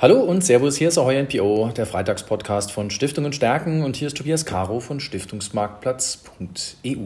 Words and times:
Hallo 0.00 0.20
und 0.20 0.44
Servus, 0.44 0.76
hier 0.76 0.86
ist 0.86 0.98
Ahoy 0.98 1.20
NPO, 1.20 1.72
der 1.76 1.84
Freitagspodcast 1.84 2.70
von 2.70 2.88
Stiftungen 2.88 3.32
Stärken 3.32 3.82
und 3.82 3.96
hier 3.96 4.06
ist 4.06 4.16
Tobias 4.16 4.44
Caro 4.44 4.78
von 4.78 5.00
Stiftungsmarktplatz.eu. 5.00 6.98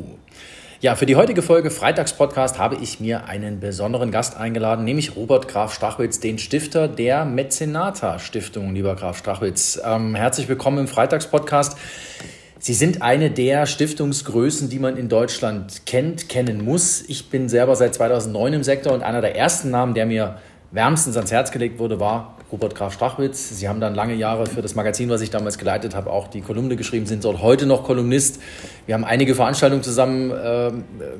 Ja, 0.82 0.94
für 0.94 1.06
die 1.06 1.16
heutige 1.16 1.40
Folge 1.40 1.70
Freitagspodcast 1.70 2.58
habe 2.58 2.76
ich 2.82 3.00
mir 3.00 3.24
einen 3.24 3.60
besonderen 3.60 4.10
Gast 4.10 4.36
eingeladen, 4.36 4.84
nämlich 4.84 5.16
Robert 5.16 5.48
Graf 5.48 5.72
Strachwitz, 5.72 6.20
den 6.20 6.38
Stifter 6.38 6.86
der 6.86 7.24
Mezenata 7.24 8.18
Stiftung, 8.18 8.74
lieber 8.74 8.94
Graf 8.94 9.16
Strachwitz. 9.16 9.80
Ähm, 9.82 10.14
herzlich 10.14 10.50
willkommen 10.50 10.76
im 10.76 10.86
Freitagspodcast. 10.86 11.78
Sie 12.58 12.74
sind 12.74 13.00
eine 13.00 13.30
der 13.30 13.64
Stiftungsgrößen, 13.64 14.68
die 14.68 14.78
man 14.78 14.98
in 14.98 15.08
Deutschland 15.08 15.86
kennt, 15.86 16.28
kennen 16.28 16.62
muss. 16.62 17.00
Ich 17.08 17.30
bin 17.30 17.48
selber 17.48 17.74
seit 17.74 17.94
2009 17.94 18.52
im 18.52 18.62
Sektor 18.62 18.92
und 18.92 19.02
einer 19.02 19.22
der 19.22 19.34
ersten 19.34 19.70
Namen, 19.70 19.94
der 19.94 20.04
mir 20.04 20.36
wärmstens 20.72 21.16
ans 21.16 21.32
Herz 21.32 21.52
gelegt 21.52 21.78
wurde, 21.78 21.98
war 21.98 22.36
Robert 22.52 22.74
Graf 22.74 22.92
Strachwitz. 22.92 23.48
Sie 23.58 23.66
haben 23.66 23.80
dann 23.80 23.94
lange 23.94 24.14
Jahre 24.14 24.46
für 24.46 24.60
das 24.60 24.74
Magazin, 24.74 25.08
was 25.08 25.22
ich 25.22 25.30
damals 25.30 25.56
geleitet 25.56 25.96
habe, 25.96 26.10
auch 26.10 26.28
die 26.28 26.42
Kolumne 26.42 26.76
geschrieben, 26.76 27.06
sind 27.06 27.24
dort 27.24 27.40
heute 27.40 27.64
noch 27.64 27.82
Kolumnist. 27.82 28.40
Wir 28.84 28.94
haben 28.94 29.04
einige 29.04 29.34
Veranstaltungen 29.34 29.82
zusammen 29.82 30.30
äh, 30.30 30.70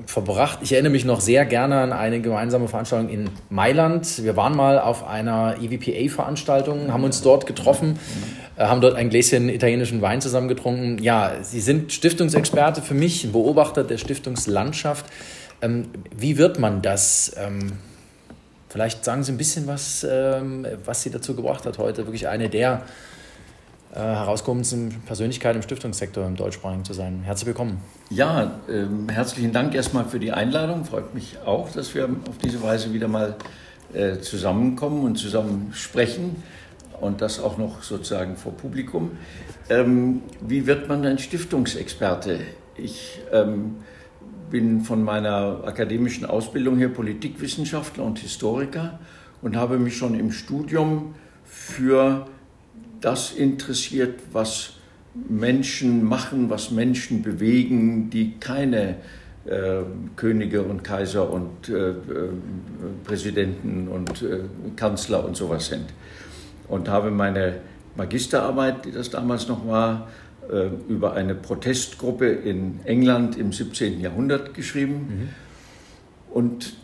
verbracht. 0.05 0.59
Ich 0.61 0.73
erinnere 0.73 0.93
mich 0.93 1.07
noch 1.07 1.21
sehr 1.21 1.47
gerne 1.47 1.79
an 1.79 1.93
eine 1.93 2.21
gemeinsame 2.21 2.69
Veranstaltung 2.69 3.09
in 3.09 3.31
Mailand. 3.49 4.23
Wir 4.23 4.37
waren 4.37 4.55
mal 4.55 4.79
auf 4.79 5.07
einer 5.07 5.57
EVPA-Veranstaltung, 5.61 6.93
haben 6.93 7.05
uns 7.05 7.23
dort 7.23 7.47
getroffen, 7.47 7.99
äh, 8.57 8.65
haben 8.65 8.83
dort 8.83 8.95
ein 8.95 9.09
Gläschen 9.09 9.49
italienischen 9.49 10.03
Wein 10.03 10.21
zusammen 10.21 10.49
getrunken. 10.49 10.99
Ja, 11.03 11.33
Sie 11.41 11.61
sind 11.61 11.93
Stiftungsexperte 11.93 12.83
für 12.83 12.95
mich, 12.95 13.33
Beobachter 13.33 13.85
der 13.85 13.97
Stiftungslandschaft. 13.97 15.07
Ähm, 15.63 15.87
wie 16.15 16.37
wird 16.37 16.59
man 16.59 16.83
das? 16.83 17.33
Ähm, 17.39 17.73
Vielleicht 18.73 19.05
sagen 19.05 19.23
Sie 19.23 19.33
ein 19.33 19.37
bisschen 19.37 19.67
was, 19.67 20.07
ähm, 20.11 20.67
was 20.87 21.03
Sie 21.03 21.11
dazu 21.11 21.37
gebracht 21.37 21.67
hat, 21.67 21.77
heute 21.77 22.07
wirklich 22.07 22.29
eine 22.29 22.49
der 22.49 22.81
äh, 23.95 23.99
herausgekommensten 23.99 25.03
Persönlichkeiten 25.05 25.57
im 25.57 25.63
Stiftungssektor 25.63 26.27
im 26.27 26.37
deutschsprachigen 26.37 26.83
zu 26.83 26.95
sein. 26.95 27.21
Herzlich 27.23 27.49
willkommen. 27.49 27.83
Ja, 28.09 28.63
ähm, 28.71 29.11
herzlichen 29.11 29.53
Dank 29.53 29.75
erstmal 29.75 30.07
für 30.07 30.19
die 30.19 30.33
Einladung. 30.33 30.87
Freut 30.87 31.13
mich 31.13 31.37
auch, 31.45 31.71
dass 31.71 31.95
wir 31.95 32.05
auf 32.05 32.39
diese 32.43 32.63
Weise 32.63 32.95
wieder 32.95 33.09
mal 33.09 33.37
äh, 33.93 34.21
zusammenkommen 34.21 35.05
und 35.05 35.17
zusammen 35.17 35.73
sprechen 35.75 36.43
und 36.99 37.21
das 37.21 37.41
auch 37.41 37.59
noch 37.59 37.83
sozusagen 37.83 38.37
vor 38.37 38.57
Publikum. 38.57 39.19
Ähm, 39.69 40.23
wie 40.41 40.67
wird 40.67 40.89
man 40.89 41.05
ein 41.05 41.19
Stiftungsexperte? 41.19 42.41
Ich 42.79 43.21
ähm, 43.33 43.83
bin 44.53 44.83
von 44.83 45.03
meiner 45.03 45.65
akademischen 45.65 46.27
Ausbildung 46.27 46.77
her 46.77 46.91
Politikwissenschaftler 46.91 48.05
und 48.05 48.19
Historiker 48.19 49.01
und 49.41 49.57
habe 49.57 49.79
mich 49.79 49.97
schon 49.97 50.15
im 50.15 50.31
Studium 50.31 51.15
für 51.47 52.27
das 53.01 53.33
interessiert, 53.33 54.21
was 54.33 54.75
Menschen 55.15 56.05
machen, 56.05 56.51
was 56.51 56.71
Menschen 56.71 57.23
bewegen, 57.23 58.11
die 58.11 58.35
keine 58.39 58.97
äh, 59.47 59.83
Könige 60.17 60.63
und 60.63 60.85
Kaiser 60.85 61.31
und 61.31 61.71
äh, 61.71 61.89
äh, 61.89 61.95
Präsidenten 63.05 63.89
und 63.89 64.21
äh, 64.21 64.41
Kanzler 64.77 65.25
und 65.25 65.35
sowas 65.35 65.67
sind. 65.67 65.87
Und 66.69 66.91
habe 66.91 67.11
meine 67.11 67.61
Magisterarbeit, 67.97 68.85
die 68.85 68.93
das 68.93 69.09
damals 69.09 69.49
noch 69.49 69.67
war, 69.67 70.09
über 70.89 71.15
eine 71.15 71.35
Protestgruppe 71.35 72.27
in 72.27 72.81
England 72.85 73.39
im 73.39 73.53
17. 73.53 74.01
Jahrhundert 74.01 74.55
geschrieben. 74.55 74.95
Mhm. 74.95 75.29
Und 76.35 76.75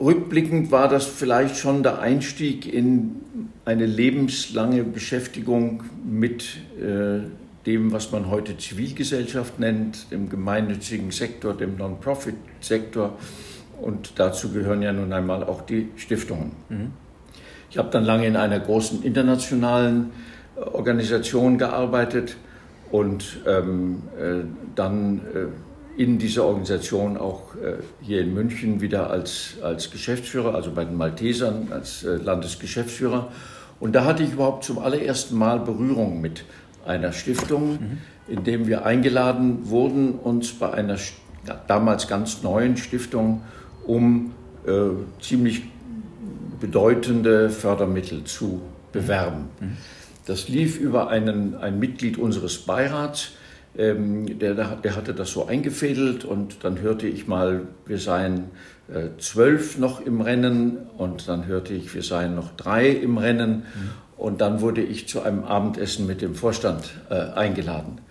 rückblickend 0.00 0.70
war 0.70 0.88
das 0.88 1.06
vielleicht 1.06 1.56
schon 1.56 1.82
der 1.82 2.00
Einstieg 2.00 2.72
in 2.72 3.16
eine 3.64 3.86
lebenslange 3.86 4.84
Beschäftigung 4.84 5.84
mit 6.04 6.56
äh, 6.80 7.20
dem, 7.66 7.92
was 7.92 8.12
man 8.12 8.30
heute 8.30 8.56
Zivilgesellschaft 8.56 9.58
nennt, 9.58 10.10
dem 10.10 10.30
gemeinnützigen 10.30 11.10
Sektor, 11.10 11.54
dem 11.54 11.76
Non-Profit-Sektor. 11.76 13.18
Und 13.80 14.12
dazu 14.16 14.50
gehören 14.50 14.82
ja 14.82 14.92
nun 14.92 15.12
einmal 15.12 15.44
auch 15.44 15.62
die 15.62 15.88
Stiftungen. 15.96 16.52
Mhm. 16.68 16.92
Ich 17.70 17.76
habe 17.76 17.90
dann 17.90 18.04
lange 18.04 18.26
in 18.26 18.36
einer 18.36 18.58
großen 18.58 19.02
internationalen 19.02 20.10
äh, 20.56 20.60
Organisation 20.60 21.58
gearbeitet 21.58 22.36
und 22.90 23.40
ähm, 23.46 24.02
äh, 24.18 24.44
dann 24.74 25.20
äh, 25.34 26.00
in 26.02 26.18
dieser 26.18 26.44
Organisation 26.44 27.16
auch 27.16 27.54
äh, 27.56 27.74
hier 28.00 28.20
in 28.20 28.32
München 28.32 28.80
wieder 28.80 29.10
als, 29.10 29.54
als 29.62 29.90
Geschäftsführer, 29.90 30.54
also 30.54 30.70
bei 30.70 30.84
den 30.84 30.96
Maltesern 30.96 31.68
als 31.70 32.04
äh, 32.04 32.16
Landesgeschäftsführer. 32.16 33.32
Und 33.80 33.94
da 33.94 34.04
hatte 34.04 34.22
ich 34.22 34.32
überhaupt 34.32 34.64
zum 34.64 34.78
allerersten 34.78 35.36
Mal 35.36 35.60
Berührung 35.60 36.20
mit 36.20 36.44
einer 36.86 37.12
Stiftung, 37.12 37.72
mhm. 37.72 37.98
in 38.28 38.44
dem 38.44 38.66
wir 38.66 38.84
eingeladen 38.84 39.70
wurden, 39.70 40.14
uns 40.14 40.52
bei 40.52 40.72
einer 40.72 40.96
ja, 41.46 41.60
damals 41.66 42.08
ganz 42.08 42.42
neuen 42.42 42.76
Stiftung 42.76 43.42
um 43.88 44.32
äh, 44.66 44.70
ziemlich 45.20 45.62
bedeutende 46.60 47.50
Fördermittel 47.50 48.24
zu 48.24 48.60
bewerben. 48.92 49.48
Mhm. 49.60 49.76
Das 50.28 50.46
lief 50.46 50.78
über 50.78 51.08
einen, 51.08 51.56
ein 51.56 51.78
Mitglied 51.78 52.18
unseres 52.18 52.58
Beirats, 52.58 53.30
ähm, 53.78 54.38
der, 54.38 54.52
der 54.54 54.94
hatte 54.94 55.14
das 55.14 55.32
so 55.32 55.46
eingefädelt 55.46 56.26
und 56.26 56.64
dann 56.64 56.80
hörte 56.82 57.06
ich 57.06 57.26
mal, 57.26 57.62
wir 57.86 57.98
seien 57.98 58.50
äh, 58.92 59.18
zwölf 59.18 59.78
noch 59.78 60.02
im 60.02 60.20
Rennen 60.20 60.76
und 60.98 61.28
dann 61.28 61.46
hörte 61.46 61.72
ich, 61.72 61.94
wir 61.94 62.02
seien 62.02 62.34
noch 62.34 62.54
drei 62.56 62.90
im 62.90 63.16
Rennen 63.16 63.60
mhm. 63.60 63.90
und 64.18 64.42
dann 64.42 64.60
wurde 64.60 64.82
ich 64.82 65.08
zu 65.08 65.22
einem 65.22 65.44
Abendessen 65.44 66.06
mit 66.06 66.20
dem 66.20 66.34
Vorstand 66.34 66.90
äh, 67.08 67.14
eingeladen. 67.14 68.02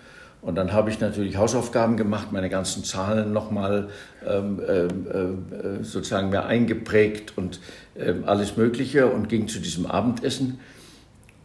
Und 0.42 0.56
dann 0.56 0.74
habe 0.74 0.90
ich 0.90 1.00
natürlich 1.00 1.38
Hausaufgaben 1.38 1.98
gemacht, 1.98 2.32
meine 2.32 2.50
ganzen 2.50 2.84
Zahlen 2.84 3.32
nochmal 3.32 3.90
ähm, 4.26 4.60
äh, 4.60 4.86
äh, 4.86 5.84
sozusagen 5.84 6.30
mehr 6.30 6.48
eingeprägt 6.48 7.38
und 7.38 7.60
äh, 7.96 8.14
alles 8.26 8.58
Mögliche 8.58 9.06
und 9.06 9.30
ging 9.30 9.48
zu 9.48 9.60
diesem 9.60 9.86
Abendessen. 9.86 10.60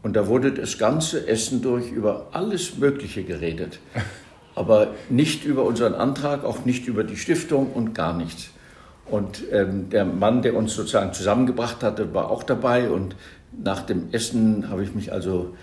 Und 0.02 0.16
da 0.16 0.26
wurde 0.26 0.52
das 0.52 0.78
ganze 0.78 1.28
Essen 1.28 1.62
durch 1.62 1.90
über 1.90 2.28
alles 2.32 2.76
Mögliche 2.78 3.22
geredet. 3.22 3.78
Aber 4.54 4.88
nicht 5.08 5.44
über 5.44 5.64
unseren 5.64 5.94
Antrag, 5.94 6.44
auch 6.44 6.64
nicht 6.64 6.86
über 6.86 7.04
die 7.04 7.16
Stiftung 7.16 7.72
und 7.72 7.94
gar 7.94 8.12
nichts. 8.12 8.50
Und 9.06 9.42
ähm, 9.50 9.88
der 9.90 10.04
Mann, 10.04 10.42
der 10.42 10.56
uns 10.56 10.74
sozusagen 10.74 11.12
zusammengebracht 11.12 11.82
hatte, 11.82 12.12
war 12.12 12.30
auch 12.30 12.42
dabei. 12.42 12.90
Und 12.90 13.16
nach 13.52 13.82
dem 13.82 14.08
Essen 14.12 14.68
habe 14.68 14.82
ich 14.82 14.94
mich 14.94 15.12
also 15.12 15.54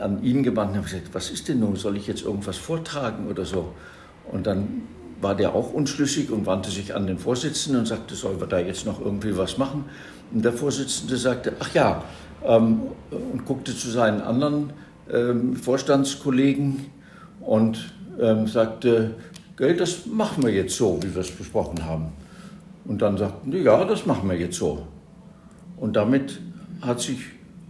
an 0.00 0.22
ihn 0.22 0.42
gewandt 0.42 0.70
und 0.70 0.76
habe 0.78 0.86
gesagt, 0.86 1.10
was 1.12 1.30
ist 1.30 1.48
denn 1.48 1.60
nun? 1.60 1.76
Soll 1.76 1.96
ich 1.96 2.06
jetzt 2.06 2.22
irgendwas 2.22 2.56
vortragen 2.56 3.28
oder 3.28 3.44
so? 3.44 3.72
Und 4.30 4.46
dann 4.46 4.82
war 5.20 5.34
der 5.36 5.54
auch 5.54 5.72
unschlüssig 5.72 6.30
und 6.30 6.46
wandte 6.46 6.70
sich 6.70 6.94
an 6.94 7.06
den 7.06 7.18
Vorsitzenden 7.18 7.80
und 7.80 7.86
sagte, 7.86 8.14
sollen 8.14 8.40
wir 8.40 8.46
da 8.46 8.58
jetzt 8.58 8.86
noch 8.86 9.00
irgendwie 9.00 9.36
was 9.36 9.56
machen? 9.58 9.84
Und 10.32 10.44
der 10.44 10.52
Vorsitzende 10.52 11.16
sagte, 11.16 11.52
ach 11.60 11.72
ja, 11.74 12.04
ähm, 12.46 12.80
und 13.10 13.44
guckte 13.44 13.76
zu 13.76 13.90
seinen 13.90 14.20
anderen 14.20 14.70
ähm, 15.12 15.56
Vorstandskollegen 15.56 16.86
und 17.40 17.92
ähm, 18.20 18.46
sagte, 18.46 19.14
Geld, 19.56 19.80
das 19.80 20.06
machen 20.06 20.42
wir 20.42 20.52
jetzt 20.52 20.76
so, 20.76 20.98
wie 21.02 21.14
wir 21.14 21.20
es 21.20 21.30
besprochen 21.30 21.84
haben. 21.84 22.12
Und 22.84 23.02
dann 23.02 23.16
sagten 23.16 23.50
die, 23.50 23.58
ja, 23.58 23.84
das 23.84 24.06
machen 24.06 24.28
wir 24.28 24.36
jetzt 24.36 24.56
so. 24.56 24.86
Und 25.76 25.94
damit 25.94 26.40
hat 26.80 27.00
sich 27.00 27.18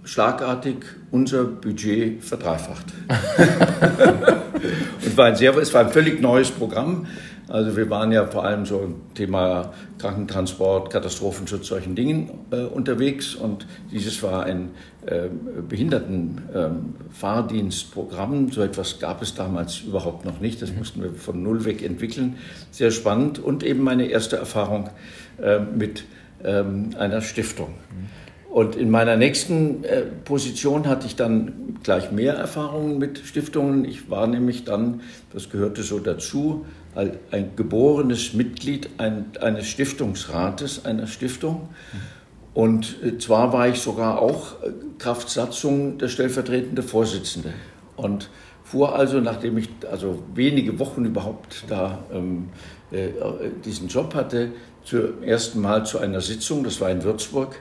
schlagartig 0.04 0.76
unser 1.10 1.44
Budget 1.44 2.22
verdreifacht. 2.22 2.86
und 5.04 5.16
war 5.16 5.26
ein 5.26 5.36
sehr, 5.36 5.56
es 5.56 5.72
war 5.74 5.82
ein 5.82 5.90
völlig 5.90 6.20
neues 6.20 6.50
Programm. 6.50 7.06
Also 7.48 7.76
wir 7.76 7.90
waren 7.90 8.12
ja 8.12 8.26
vor 8.26 8.44
allem 8.44 8.64
so 8.66 8.80
im 8.80 8.94
Thema 9.14 9.72
Krankentransport, 9.98 10.90
Katastrophenschutz, 10.90 11.66
solchen 11.66 11.94
Dingen 11.94 12.30
äh, 12.50 12.62
unterwegs. 12.62 13.34
Und 13.34 13.66
dieses 13.90 14.22
war 14.22 14.44
ein 14.44 14.70
äh, 15.06 15.28
Behindertenfahrdienstprogramm. 15.68 18.34
Ähm, 18.34 18.52
so 18.52 18.62
etwas 18.62 19.00
gab 19.00 19.20
es 19.22 19.34
damals 19.34 19.80
überhaupt 19.80 20.24
noch 20.24 20.40
nicht. 20.40 20.62
Das 20.62 20.70
mhm. 20.70 20.78
mussten 20.78 21.02
wir 21.02 21.12
von 21.14 21.42
Null 21.42 21.64
weg 21.64 21.82
entwickeln. 21.82 22.36
Sehr 22.70 22.90
spannend 22.90 23.38
und 23.38 23.64
eben 23.64 23.82
meine 23.82 24.06
erste 24.06 24.36
Erfahrung 24.36 24.90
äh, 25.42 25.58
mit 25.58 26.04
ähm, 26.44 26.90
einer 26.98 27.20
Stiftung. 27.20 27.68
Mhm. 27.68 28.22
Und 28.52 28.76
in 28.76 28.90
meiner 28.90 29.16
nächsten 29.16 29.82
äh, 29.82 30.02
Position 30.02 30.86
hatte 30.86 31.06
ich 31.06 31.16
dann 31.16 31.78
gleich 31.82 32.12
mehr 32.12 32.34
Erfahrungen 32.34 32.98
mit 32.98 33.18
Stiftungen. 33.18 33.86
Ich 33.86 34.10
war 34.10 34.26
nämlich 34.26 34.64
dann, 34.64 35.00
das 35.32 35.48
gehörte 35.48 35.82
so 35.82 35.98
dazu, 35.98 36.66
ein 36.94 37.56
geborenes 37.56 38.34
Mitglied 38.34 38.90
eines 38.98 39.66
Stiftungsrates 39.66 40.84
einer 40.84 41.06
Stiftung. 41.06 41.68
Und 42.54 43.02
äh, 43.02 43.16
zwar 43.16 43.52
war 43.52 43.68
ich 43.68 43.80
sogar 43.80 44.20
auch 44.20 44.62
äh, 44.62 44.72
Kraft 44.98 45.30
Satzung 45.30 45.96
der 45.96 46.08
stellvertretende 46.08 46.82
Vorsitzende. 46.82 47.54
Und 47.96 48.28
fuhr 48.62 48.94
also, 48.94 49.20
nachdem 49.20 49.56
ich 49.56 49.70
also 49.90 50.22
wenige 50.34 50.78
Wochen 50.78 51.04
überhaupt 51.04 51.64
da 51.68 52.04
ähm, 52.12 52.50
diesen 53.64 53.88
Job 53.88 54.14
hatte, 54.14 54.52
zum 54.84 55.22
ersten 55.22 55.62
Mal 55.62 55.86
zu 55.86 55.98
einer 55.98 56.20
Sitzung, 56.20 56.62
das 56.62 56.78
war 56.80 56.90
in 56.90 57.02
Würzburg, 57.02 57.56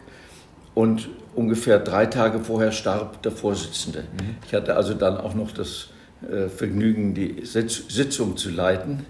und 0.73 1.09
ungefähr 1.35 1.79
drei 1.79 2.05
Tage 2.05 2.39
vorher 2.39 2.71
starb 2.71 3.21
der 3.23 3.31
Vorsitzende. 3.31 4.01
Mhm. 4.01 4.35
Ich 4.45 4.53
hatte 4.53 4.75
also 4.75 4.93
dann 4.93 5.17
auch 5.17 5.33
noch 5.33 5.51
das 5.51 5.89
äh, 6.29 6.47
Vergnügen, 6.47 7.13
die 7.13 7.45
Sitzung 7.45 8.37
zu 8.37 8.49
leiten. 8.49 9.05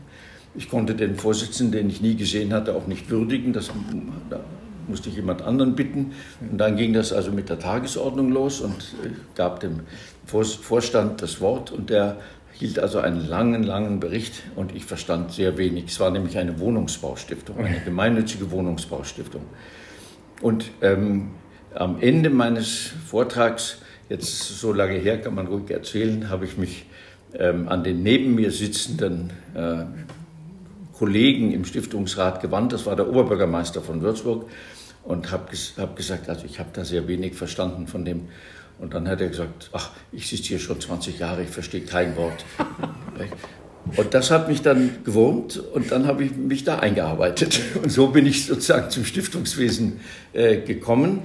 Ich 0.55 0.69
konnte 0.69 0.95
den 0.95 1.15
Vorsitzenden, 1.15 1.71
den 1.71 1.89
ich 1.89 2.01
nie 2.01 2.15
gesehen 2.15 2.53
hatte, 2.53 2.75
auch 2.75 2.87
nicht 2.87 3.09
würdigen. 3.09 3.53
Das, 3.53 3.71
da 4.29 4.41
musste 4.87 5.09
ich 5.09 5.15
jemand 5.15 5.41
anderen 5.41 5.75
bitten. 5.75 6.11
Und 6.49 6.57
dann 6.57 6.75
ging 6.75 6.93
das 6.93 7.13
also 7.13 7.31
mit 7.31 7.49
der 7.49 7.59
Tagesordnung 7.59 8.31
los 8.31 8.61
und 8.61 8.95
gab 9.35 9.59
dem 9.61 9.81
Vorstand 10.25 11.21
das 11.21 11.39
Wort. 11.41 11.71
Und 11.71 11.89
der 11.89 12.17
hielt 12.53 12.79
also 12.79 12.99
einen 12.99 13.27
langen, 13.27 13.63
langen 13.63 13.99
Bericht 13.99 14.43
und 14.55 14.75
ich 14.75 14.85
verstand 14.85 15.31
sehr 15.31 15.57
wenig. 15.57 15.85
Es 15.87 15.99
war 15.99 16.11
nämlich 16.11 16.37
eine 16.37 16.59
Wohnungsbaustiftung, 16.59 17.57
eine 17.57 17.79
gemeinnützige 17.79 18.51
Wohnungsbaustiftung. 18.51 19.41
Und 20.41 20.69
ähm, 20.81 21.31
am 21.73 21.99
Ende 22.01 22.29
meines 22.29 22.91
Vortrags, 23.07 23.77
jetzt 24.09 24.59
so 24.59 24.73
lange 24.73 24.93
her, 24.93 25.19
kann 25.21 25.33
man 25.33 25.47
ruhig 25.47 25.71
erzählen, 25.71 26.29
habe 26.29 26.45
ich 26.45 26.57
mich 26.57 26.85
ähm, 27.33 27.69
an 27.69 27.83
den 27.83 28.03
neben 28.03 28.35
mir 28.35 28.51
sitzenden 28.51 29.31
äh, 29.55 29.85
Kollegen 31.01 31.51
im 31.51 31.65
Stiftungsrat 31.65 32.43
gewandt. 32.43 32.73
Das 32.73 32.85
war 32.85 32.95
der 32.95 33.09
Oberbürgermeister 33.09 33.81
von 33.81 34.03
Würzburg 34.03 34.47
und 35.03 35.31
habe 35.31 35.45
hab 35.79 35.95
gesagt, 35.95 36.29
also 36.29 36.45
ich 36.45 36.59
habe 36.59 36.69
da 36.73 36.85
sehr 36.85 37.07
wenig 37.07 37.33
verstanden 37.33 37.87
von 37.87 38.05
dem. 38.05 38.27
Und 38.77 38.93
dann 38.93 39.07
hat 39.07 39.19
er 39.19 39.29
gesagt, 39.29 39.71
ach, 39.73 39.89
ich 40.11 40.29
sitze 40.29 40.49
hier 40.49 40.59
schon 40.59 40.79
20 40.79 41.17
Jahre, 41.17 41.41
ich 41.41 41.49
verstehe 41.49 41.81
kein 41.81 42.15
Wort. 42.17 42.45
Und 43.97 44.13
das 44.13 44.29
hat 44.29 44.47
mich 44.47 44.61
dann 44.61 44.97
gewurmt 45.03 45.57
und 45.73 45.91
dann 45.91 46.05
habe 46.05 46.23
ich 46.23 46.35
mich 46.35 46.63
da 46.63 46.77
eingearbeitet. 46.77 47.59
Und 47.81 47.91
so 47.91 48.09
bin 48.09 48.27
ich 48.27 48.45
sozusagen 48.45 48.91
zum 48.91 49.05
Stiftungswesen 49.05 50.01
äh, 50.33 50.57
gekommen. 50.57 51.23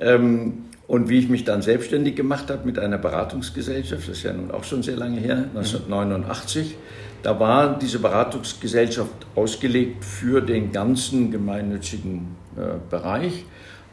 Ähm, 0.00 0.64
und 0.86 1.10
wie 1.10 1.18
ich 1.18 1.28
mich 1.28 1.44
dann 1.44 1.60
selbstständig 1.60 2.16
gemacht 2.16 2.48
habe 2.48 2.64
mit 2.64 2.78
einer 2.78 2.96
Beratungsgesellschaft, 2.96 4.08
das 4.08 4.16
ist 4.16 4.22
ja 4.22 4.32
nun 4.32 4.50
auch 4.50 4.64
schon 4.64 4.82
sehr 4.82 4.96
lange 4.96 5.20
her, 5.20 5.44
1989, 5.54 6.76
da 7.22 7.38
war 7.40 7.78
diese 7.78 7.98
Beratungsgesellschaft 7.98 9.26
ausgelegt 9.34 10.04
für 10.04 10.40
den 10.40 10.72
ganzen 10.72 11.30
gemeinnützigen 11.30 12.36
äh, 12.56 12.78
Bereich, 12.90 13.44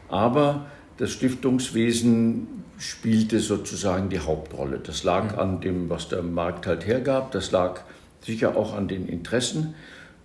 aber 0.08 0.66
das 0.98 1.10
Stiftungswesen 1.10 2.64
spielte 2.78 3.40
sozusagen 3.40 4.08
die 4.08 4.20
Hauptrolle. 4.20 4.78
Das 4.78 5.04
lag 5.04 5.36
an 5.36 5.60
dem, 5.60 5.90
was 5.90 6.08
der 6.08 6.22
Markt 6.22 6.66
halt 6.66 6.86
hergab, 6.86 7.32
das 7.32 7.50
lag 7.50 7.80
sicher 8.20 8.56
auch 8.56 8.74
an 8.74 8.88
den 8.88 9.08
Interessen. 9.08 9.74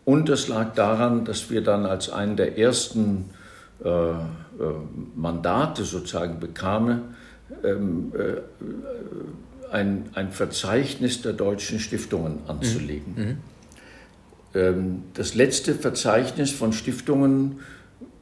Und 0.04 0.30
das 0.30 0.48
lag 0.48 0.74
daran, 0.74 1.26
dass 1.26 1.50
wir 1.50 1.62
dann 1.62 1.86
als 1.86 2.10
einen 2.10 2.36
der 2.36 2.58
ersten 2.58 3.30
äh, 3.84 3.90
äh, 3.90 4.16
Mandate 5.16 5.84
sozusagen 5.84 6.40
bekamen, 6.40 7.16
ähm, 7.64 8.12
äh, 8.16 8.42
ein, 9.72 10.06
ein 10.14 10.32
Verzeichnis 10.32 11.22
der 11.22 11.34
deutschen 11.34 11.80
Stiftungen 11.80 12.40
anzulegen. 12.48 13.14
Mhm. 13.16 13.38
Ähm, 14.54 15.04
das 15.14 15.34
letzte 15.36 15.76
Verzeichnis 15.76 16.52
von 16.52 16.74
Stiftungen 16.74 17.60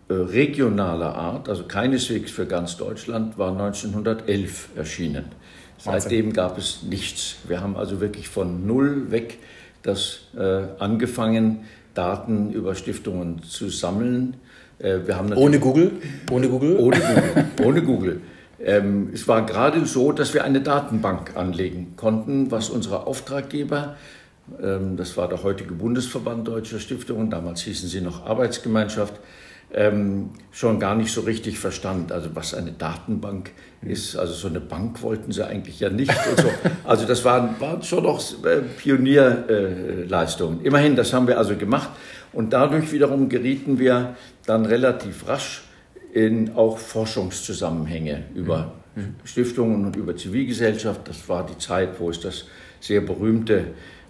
äh, 0.07 0.13
regionaler 0.13 1.16
Art, 1.16 1.50
also 1.50 1.63
keineswegs 1.63 2.31
für 2.31 2.46
ganz 2.46 2.78
Deutschland, 2.78 3.38
war 3.38 3.51
1911 3.51 4.69
erschienen. 4.75 5.25
Seitdem 5.78 6.34
gab 6.34 6.57
es 6.57 6.84
nichts. 6.84 7.38
Wir 7.48 7.62
haben 7.62 7.78
also 7.78 8.01
wirklich 8.01 8.28
von 8.28 8.68
null 8.68 9.12
weg 9.12 9.40
das 9.81 10.28
äh, 10.38 10.63
angefangen, 10.78 11.62
Daten 11.94 12.51
über 12.51 12.75
Stiftungen 12.75 13.44
zu 13.44 13.69
sammeln. 13.69 14.36
Äh, 14.80 15.00
wir 15.06 15.16
haben 15.16 15.31
ohne 15.34 15.60
Google? 15.60 15.92
Ohne 16.30 16.50
Google? 16.50 16.78
Ohne 16.78 17.00
Google. 17.00 17.46
ohne 17.66 17.81
Google. 17.81 18.22
Ähm, 18.63 19.09
es 19.13 19.27
war 19.27 19.45
gerade 19.45 19.85
so, 19.85 20.11
dass 20.11 20.33
wir 20.33 20.44
eine 20.44 20.61
Datenbank 20.61 21.38
anlegen 21.38 21.94
konnten, 21.95 22.51
was 22.51 22.69
unsere 22.69 23.07
Auftraggeber 23.07 23.95
ähm, 24.61 24.97
das 24.97 25.17
war 25.17 25.27
der 25.27 25.44
heutige 25.44 25.73
Bundesverband 25.73 26.47
Deutscher 26.47 26.79
Stiftungen, 26.79 27.29
damals 27.29 27.61
hießen 27.61 27.89
sie 27.89 28.01
noch 28.01 28.25
Arbeitsgemeinschaft, 28.25 29.13
ähm, 29.71 30.31
schon 30.51 30.79
gar 30.79 30.95
nicht 30.95 31.13
so 31.13 31.21
richtig 31.21 31.59
verstand, 31.59 32.11
also 32.11 32.31
was 32.33 32.56
eine 32.56 32.71
Datenbank 32.71 33.51
ist. 33.83 34.15
Also 34.15 34.33
so 34.33 34.47
eine 34.47 34.59
Bank 34.59 35.03
wollten 35.03 35.31
sie 35.31 35.45
eigentlich 35.45 35.79
ja 35.79 35.89
nicht. 35.89 36.12
So. 36.38 36.50
Also 36.83 37.05
das 37.05 37.23
waren, 37.23 37.55
waren 37.59 37.83
schon 37.83 38.03
noch 38.03 38.19
äh, 38.44 38.62
Pionierleistungen. 38.62 40.63
Äh, 40.63 40.67
Immerhin, 40.67 40.95
das 40.95 41.13
haben 41.13 41.27
wir 41.27 41.38
also 41.38 41.55
gemacht. 41.55 41.89
Und 42.33 42.51
dadurch 42.51 42.91
wiederum 42.91 43.29
gerieten 43.29 43.77
wir 43.77 44.15
dann 44.47 44.65
relativ 44.65 45.27
rasch 45.27 45.62
in 46.13 46.56
auch 46.56 46.77
Forschungszusammenhänge 46.77 48.23
über 48.35 48.73
mhm. 48.95 49.15
Stiftungen 49.23 49.85
und 49.85 49.95
über 49.95 50.15
Zivilgesellschaft. 50.15 51.07
Das 51.07 51.27
war 51.29 51.45
die 51.45 51.57
Zeit, 51.57 52.00
wo 52.00 52.09
es 52.09 52.19
das 52.19 52.45
sehr 52.79 53.01
berühmte 53.01 53.67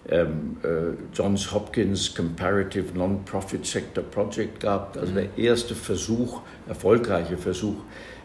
ähm, 0.08 0.56
äh, 0.62 1.14
Johns 1.14 1.52
Hopkins 1.52 2.14
Comparative 2.14 2.96
Non-Profit 2.96 3.66
Sector 3.66 4.02
Project 4.04 4.60
gab, 4.60 4.96
also 4.96 5.12
der 5.12 5.36
erste 5.36 5.74
Versuch, 5.74 6.40
erfolgreiche 6.66 7.36
Versuch, 7.36 7.76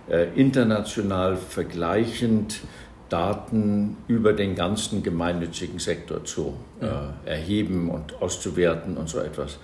äh, 0.10 0.28
international 0.36 1.36
vergleichend 1.36 2.62
Daten 3.10 3.98
über 4.08 4.34
den 4.34 4.56
ganzen 4.56 5.04
gemeinnützigen 5.04 5.80
Sektor 5.80 6.24
zu 6.26 6.56
äh, 6.82 7.30
erheben 7.30 7.90
und 7.90 8.22
auszuwerten 8.22 8.98
und 8.98 9.10
so 9.10 9.20
etwas. 9.20 9.60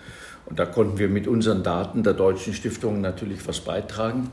Und 0.51 0.59
da 0.59 0.65
konnten 0.65 0.99
wir 0.99 1.07
mit 1.07 1.29
unseren 1.29 1.63
Daten 1.63 2.03
der 2.03 2.11
deutschen 2.11 2.53
Stiftungen 2.53 2.99
natürlich 2.99 3.47
was 3.47 3.61
beitragen. 3.61 4.29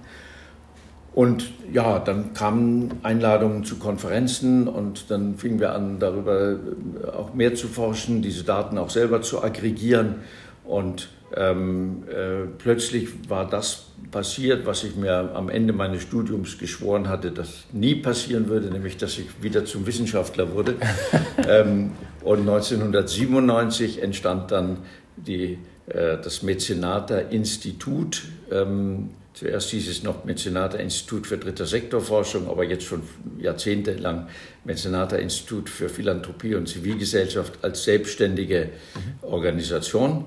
Und 1.15 1.53
ja, 1.73 2.01
dann 2.01 2.35
kamen 2.35 2.91
Einladungen 3.05 3.63
zu 3.63 3.77
Konferenzen 3.77 4.67
und 4.67 5.13
dann 5.13 5.37
fingen 5.37 5.61
wir 5.61 5.75
an, 5.75 6.01
darüber 6.01 6.55
äh, 6.55 7.07
auch 7.07 7.35
mehr 7.35 7.55
zu 7.55 7.69
forschen, 7.69 8.21
diese 8.21 8.43
Daten 8.43 8.79
auch 8.79 8.91
selber 8.91 9.23
zu 9.23 9.45
aggregieren. 9.45 10.17
Und 10.65 11.09
ähm, 11.37 12.03
äh, 12.09 12.49
plötzlich 12.59 13.31
war 13.31 13.49
das 13.49 13.91
passiert, 14.11 14.67
was 14.67 14.83
ich 14.83 14.97
mir 14.97 15.31
am 15.37 15.49
Ende 15.49 15.73
meines 15.73 16.03
Studiums 16.03 16.59
geschworen 16.59 17.09
hatte, 17.09 17.31
dass 17.31 17.67
nie 17.73 17.95
passieren 17.95 18.49
würde, 18.49 18.71
nämlich 18.71 18.97
dass 18.97 19.17
ich 19.19 19.41
wieder 19.41 19.65
zum 19.65 19.87
Wissenschaftler 19.87 20.53
wurde. 20.53 20.75
ähm, 21.49 21.93
und 22.25 22.41
1997 22.41 24.03
entstand 24.03 24.51
dann 24.51 24.79
die, 25.17 25.59
das 25.93 26.43
Mäzenater 26.43 27.31
Institut. 27.31 28.23
Ähm, 28.51 29.11
Zuerst 29.39 29.71
hieß 29.71 29.89
es 29.89 30.03
noch 30.03 30.25
Mäzenater 30.25 30.81
Institut 30.81 31.29
für 31.29 31.39
Dritter 31.39 31.65
Sektorforschung, 31.65 32.49
aber 32.49 32.65
jetzt 32.65 32.83
schon 32.83 33.03
jahrzehntelang 33.39 34.27
Mäzenater 34.65 35.21
Institut 35.21 35.71
für 35.71 35.89
Philanthropie 35.89 36.57
und 36.57 36.69
Zivilgesellschaft 36.69 37.53
als 37.63 37.85
selbstständige 37.85 38.71
mhm. 38.95 39.29
Organisation. 39.29 40.25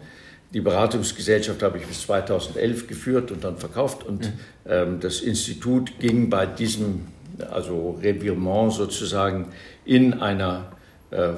Die 0.54 0.62
Beratungsgesellschaft 0.62 1.62
habe 1.62 1.80
ich 1.80 1.88
bis 1.88 2.04
2011 2.04 2.88
geführt 2.88 3.32
und 3.32 3.44
dann 3.44 3.58
verkauft 3.58 4.06
und 4.06 4.22
mhm. 4.22 4.40
ähm, 4.66 5.00
das 5.02 5.20
Institut 5.20 6.00
ging 6.00 6.30
bei 6.30 6.46
diesem 6.46 7.08
also 7.50 8.00
Revirement 8.02 8.72
sozusagen 8.72 9.48
in 9.84 10.14
einer 10.22 10.72
äh, 10.72 10.81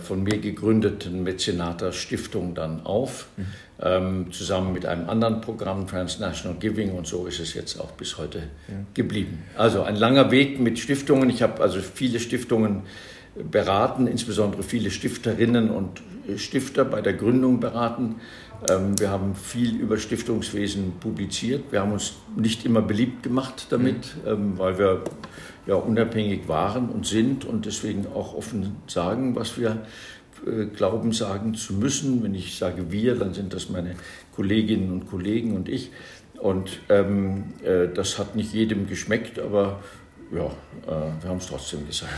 von 0.01 0.21
mir 0.21 0.37
gegründeten 0.37 1.23
Mäzenater 1.23 1.93
Stiftung 1.93 2.53
dann 2.53 2.85
auf. 2.85 3.27
Mhm 3.37 3.45
ähm, 3.83 4.31
zusammen 4.31 4.73
mit 4.73 4.85
einem 4.85 5.09
anderen 5.09 5.41
Programm, 5.41 5.87
Transnational 5.87 6.57
Giving, 6.59 6.91
und 6.91 7.07
so 7.07 7.25
ist 7.25 7.39
es 7.39 7.53
jetzt 7.53 7.79
auch 7.79 7.91
bis 7.91 8.17
heute 8.17 8.39
ja. 8.39 8.75
geblieben. 8.93 9.43
Also 9.57 9.83
ein 9.83 9.95
langer 9.95 10.31
Weg 10.31 10.59
mit 10.59 10.79
Stiftungen. 10.79 11.29
Ich 11.29 11.41
habe 11.41 11.61
also 11.61 11.79
viele 11.79 12.19
Stiftungen 12.19 12.83
beraten, 13.35 14.07
insbesondere 14.07 14.63
viele 14.63 14.91
Stifterinnen 14.91 15.69
und 15.69 16.01
Stifter 16.37 16.85
bei 16.85 17.01
der 17.01 17.13
Gründung 17.13 17.59
beraten. 17.59 18.15
Ähm, 18.69 18.97
wir 18.99 19.09
haben 19.09 19.35
viel 19.35 19.75
über 19.75 19.97
Stiftungswesen 19.97 20.93
publiziert. 20.99 21.71
Wir 21.71 21.81
haben 21.81 21.91
uns 21.91 22.13
nicht 22.35 22.65
immer 22.65 22.81
beliebt 22.81 23.23
gemacht 23.23 23.67
damit, 23.69 24.15
mhm. 24.23 24.31
ähm, 24.31 24.57
weil 24.57 24.77
wir 24.77 25.03
ja 25.65 25.75
unabhängig 25.75 26.47
waren 26.47 26.89
und 26.89 27.05
sind 27.05 27.45
und 27.45 27.65
deswegen 27.65 28.07
auch 28.07 28.35
offen 28.35 28.77
sagen, 28.87 29.35
was 29.35 29.57
wir 29.57 29.85
äh, 30.45 30.65
glauben 30.65 31.11
sagen 31.11 31.55
zu 31.55 31.73
müssen. 31.73 32.23
Wenn 32.23 32.35
ich 32.35 32.57
sage 32.57 32.91
wir, 32.91 33.15
dann 33.15 33.33
sind 33.33 33.53
das 33.53 33.69
meine 33.69 33.95
Kolleginnen 34.35 34.91
und 34.91 35.09
Kollegen 35.09 35.55
und 35.55 35.67
ich. 35.67 35.91
Und 36.39 36.79
ähm, 36.89 37.53
äh, 37.63 37.87
das 37.93 38.19
hat 38.19 38.35
nicht 38.35 38.53
jedem 38.53 38.87
geschmeckt, 38.87 39.39
aber 39.39 39.81
ja, 40.31 40.45
äh, 40.45 41.21
wir 41.21 41.29
haben 41.29 41.37
es 41.37 41.47
trotzdem 41.47 41.85
gesagt. 41.87 42.11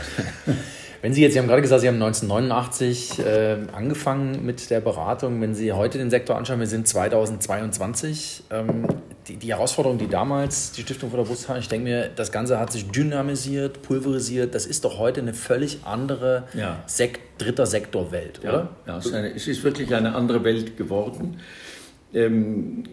Wenn 1.02 1.12
Sie 1.12 1.22
jetzt, 1.22 1.34
Sie 1.34 1.38
haben 1.38 1.46
gerade 1.46 1.62
gesagt, 1.62 1.82
Sie 1.82 1.88
haben 1.88 2.02
1989 2.02 3.18
äh, 3.18 3.56
angefangen 3.72 4.44
mit 4.44 4.70
der 4.70 4.80
Beratung. 4.80 5.40
Wenn 5.40 5.54
Sie 5.54 5.72
heute 5.72 5.98
den 5.98 6.10
Sektor 6.10 6.36
anschauen, 6.36 6.58
wir 6.58 6.66
sind 6.66 6.88
2022. 6.88 8.44
Ähm, 8.50 8.86
die, 9.28 9.36
die 9.36 9.48
Herausforderung, 9.48 9.98
die 9.98 10.08
damals 10.08 10.72
die 10.72 10.82
Stiftung 10.82 11.10
vor 11.10 11.18
der 11.18 11.26
Brust 11.26 11.48
hatte, 11.48 11.60
ich 11.60 11.68
denke 11.68 11.84
mir, 11.84 12.08
das 12.08 12.32
Ganze 12.32 12.58
hat 12.58 12.72
sich 12.72 12.90
dynamisiert, 12.90 13.82
pulverisiert. 13.82 14.54
Das 14.54 14.66
ist 14.66 14.84
doch 14.84 14.98
heute 14.98 15.20
eine 15.20 15.34
völlig 15.34 15.80
andere 15.84 16.44
ja. 16.54 16.82
Sek 16.86 17.38
dritter 17.38 17.66
Sektorwelt, 17.66 18.40
oder? 18.40 18.70
Ja, 18.86 18.92
ja 18.92 18.98
es, 18.98 19.06
ist 19.06 19.14
eine, 19.14 19.34
es, 19.34 19.46
ist 19.46 19.64
wirklich 19.64 19.94
eine 19.94 20.14
andere 20.14 20.44
Welt 20.44 20.76
geworden. 20.76 21.40
Ähm, 22.14 22.84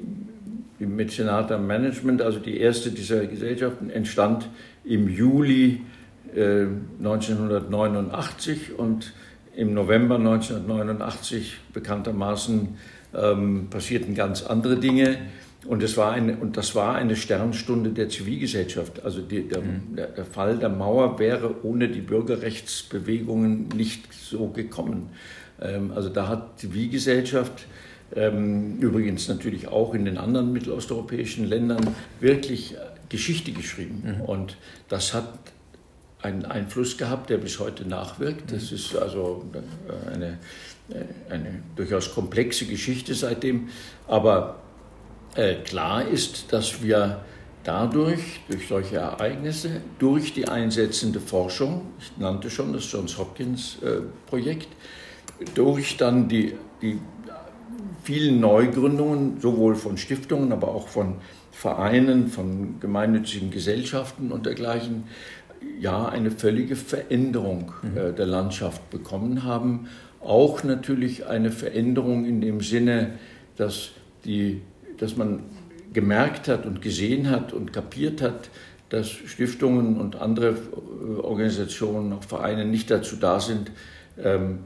die 0.79 0.85
Mäzenata 0.85 1.57
Management, 1.57 2.21
also 2.21 2.39
die 2.39 2.59
erste 2.59 2.91
dieser 2.91 3.25
Gesellschaften, 3.25 3.89
entstand 3.89 4.49
im 4.83 5.07
Juli 5.07 5.81
äh, 6.35 6.65
1989 6.99 8.77
und 8.77 9.13
im 9.55 9.73
November 9.73 10.15
1989 10.15 11.59
bekanntermaßen 11.73 12.77
ähm, 13.15 13.67
passierten 13.69 14.15
ganz 14.15 14.43
andere 14.43 14.77
Dinge. 14.77 15.17
Und, 15.65 15.81
es 15.81 15.95
war 15.95 16.11
eine, 16.11 16.35
und 16.35 16.57
das 16.57 16.75
war 16.75 16.95
eine 16.95 17.15
Sternstunde 17.15 17.91
der 17.91 18.09
Zivilgesellschaft. 18.09 19.05
Also 19.05 19.21
die, 19.21 19.47
der, 19.47 19.61
mhm. 19.61 19.95
der, 19.95 20.25
Fall 20.25 20.57
der 20.57 20.69
Mauer 20.69 21.19
wäre 21.19 21.63
ohne 21.63 21.87
die 21.87 22.01
Bürgerrechtsbewegungen 22.01 23.69
nicht 23.69 24.11
so 24.13 24.47
gekommen. 24.47 25.11
Ähm, 25.61 25.91
also 25.95 26.09
da 26.09 26.27
hat 26.27 26.59
Zivilgesellschaft 26.59 27.65
ähm, 27.65 27.82
übrigens 28.15 29.27
natürlich 29.27 29.67
auch 29.67 29.95
in 29.95 30.05
den 30.05 30.17
anderen 30.17 30.53
mittelosteuropäischen 30.53 31.45
Ländern 31.45 31.95
wirklich 32.19 32.75
Geschichte 33.09 33.51
geschrieben. 33.51 34.03
Mhm. 34.05 34.21
Und 34.21 34.57
das 34.89 35.13
hat 35.13 35.27
einen 36.23 36.45
Einfluss 36.45 36.97
gehabt, 36.97 37.29
der 37.29 37.37
bis 37.37 37.59
heute 37.59 37.87
nachwirkt. 37.87 38.51
Das 38.51 38.71
mhm. 38.71 38.77
ist 38.77 38.95
also 38.95 39.45
äh, 39.53 40.13
eine, 40.13 40.39
äh, 40.89 41.31
eine 41.31 41.61
durchaus 41.75 42.13
komplexe 42.13 42.65
Geschichte 42.65 43.13
seitdem. 43.13 43.69
Aber 44.07 44.61
äh, 45.35 45.55
klar 45.55 46.07
ist, 46.07 46.51
dass 46.53 46.81
wir 46.81 47.23
dadurch, 47.63 48.41
durch 48.49 48.67
solche 48.67 48.97
Ereignisse, 48.97 49.81
durch 49.99 50.33
die 50.33 50.47
einsetzende 50.47 51.19
Forschung, 51.19 51.91
ich 51.99 52.17
nannte 52.17 52.49
schon 52.49 52.73
das 52.73 52.91
Johns 52.91 53.17
Hopkins 53.17 53.77
äh, 53.83 54.01
Projekt, 54.27 54.69
durch 55.55 55.97
dann 55.97 56.27
die, 56.27 56.55
die 56.81 56.99
vielen 58.03 58.39
Neugründungen, 58.39 59.39
sowohl 59.39 59.75
von 59.75 59.97
Stiftungen, 59.97 60.51
aber 60.51 60.69
auch 60.69 60.87
von 60.87 61.15
Vereinen, 61.51 62.27
von 62.27 62.79
gemeinnützigen 62.79 63.51
Gesellschaften 63.51 64.31
und 64.31 64.45
dergleichen, 64.45 65.05
ja, 65.79 66.09
eine 66.09 66.31
völlige 66.31 66.75
Veränderung 66.75 67.71
mhm. 67.81 67.97
äh, 67.97 68.11
der 68.13 68.25
Landschaft 68.25 68.89
bekommen 68.89 69.43
haben. 69.43 69.87
Auch 70.19 70.63
natürlich 70.63 71.25
eine 71.25 71.51
Veränderung 71.51 72.25
in 72.25 72.41
dem 72.41 72.61
Sinne, 72.61 73.11
dass, 73.55 73.91
die, 74.25 74.61
dass 74.97 75.15
man 75.15 75.43
gemerkt 75.93 76.47
hat 76.47 76.65
und 76.65 76.81
gesehen 76.81 77.29
hat 77.29 77.53
und 77.53 77.71
kapiert 77.71 78.21
hat, 78.21 78.49
dass 78.89 79.09
Stiftungen 79.09 79.99
und 79.99 80.17
andere 80.17 80.49
äh, 80.49 81.19
Organisationen, 81.21 82.13
auch 82.13 82.23
Vereine 82.23 82.65
nicht 82.65 82.91
dazu 82.91 83.15
da 83.15 83.39
sind, 83.39 83.71
ähm, 84.21 84.59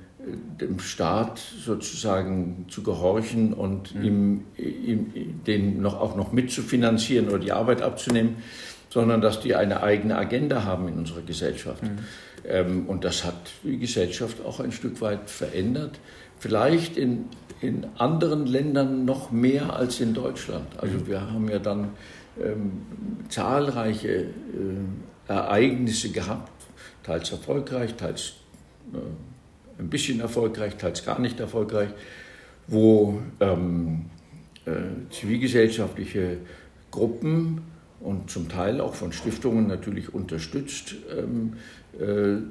dem 0.60 0.80
Staat 0.80 1.40
sozusagen 1.40 2.66
zu 2.70 2.84
gehorchen 2.84 3.54
und 3.54 3.96
mhm. 3.96 4.04
ihm, 4.04 4.44
ihm, 4.58 5.44
den 5.46 5.82
noch, 5.82 6.00
auch 6.00 6.16
noch 6.16 6.32
mitzufinanzieren 6.32 7.30
oder 7.30 7.40
die 7.40 7.52
Arbeit 7.52 7.82
abzunehmen, 7.82 8.38
sondern 8.90 9.22
dass 9.22 9.42
die 9.42 9.56
eine 9.56 9.84
eigene 9.84 10.18
Agenda 10.18 10.64
haben 10.64 10.88
in 10.88 10.96
unserer 10.96 11.22
Gesellschaft. 11.22 11.84
Mhm. 11.84 12.00
Ähm, 12.46 12.86
und 12.88 13.04
das 13.04 13.24
hat 13.24 13.36
die 13.64 13.78
Gesellschaft 13.78 14.44
auch 14.46 14.60
ein 14.60 14.72
Stück 14.72 15.02
weit 15.02 15.30
verändert. 15.30 16.00
Vielleicht 16.40 16.98
in, 16.98 17.26
in 17.62 17.86
anderen 17.98 18.46
Ländern 18.46 19.06
noch 19.06 19.32
mehr 19.32 19.76
als 19.76 20.00
in 20.00 20.14
Deutschland. 20.14 20.68
Also 20.78 20.98
mhm. 21.00 21.08
wir 21.08 21.22
haben 21.22 21.50
ja 21.50 21.60
dann 21.60 21.90
ähm, 22.42 22.84
zahlreiche 23.30 24.10
äh, 24.10 24.28
Ereignisse 25.28 26.12
gehabt, 26.12 26.52
teils 27.04 27.32
erfolgreich, 27.32 27.96
teils 27.96 28.34
äh, 28.94 28.98
ein 29.80 29.90
bisschen 29.90 30.20
erfolgreich, 30.20 30.78
teils 30.78 31.06
gar 31.06 31.20
nicht 31.20 31.40
erfolgreich, 31.40 31.90
wo 32.68 33.20
ähm, 33.40 34.06
äh, 34.66 34.72
zivilgesellschaftliche 35.12 36.38
Gruppen 36.92 37.62
und 38.00 38.30
zum 38.30 38.50
Teil 38.50 38.82
auch 38.82 38.94
von 38.94 39.12
Stiftungen 39.12 39.68
natürlich 39.68 40.14
unterstützt, 40.14 40.96
ähm, 41.18 41.54
äh, 42.00 42.42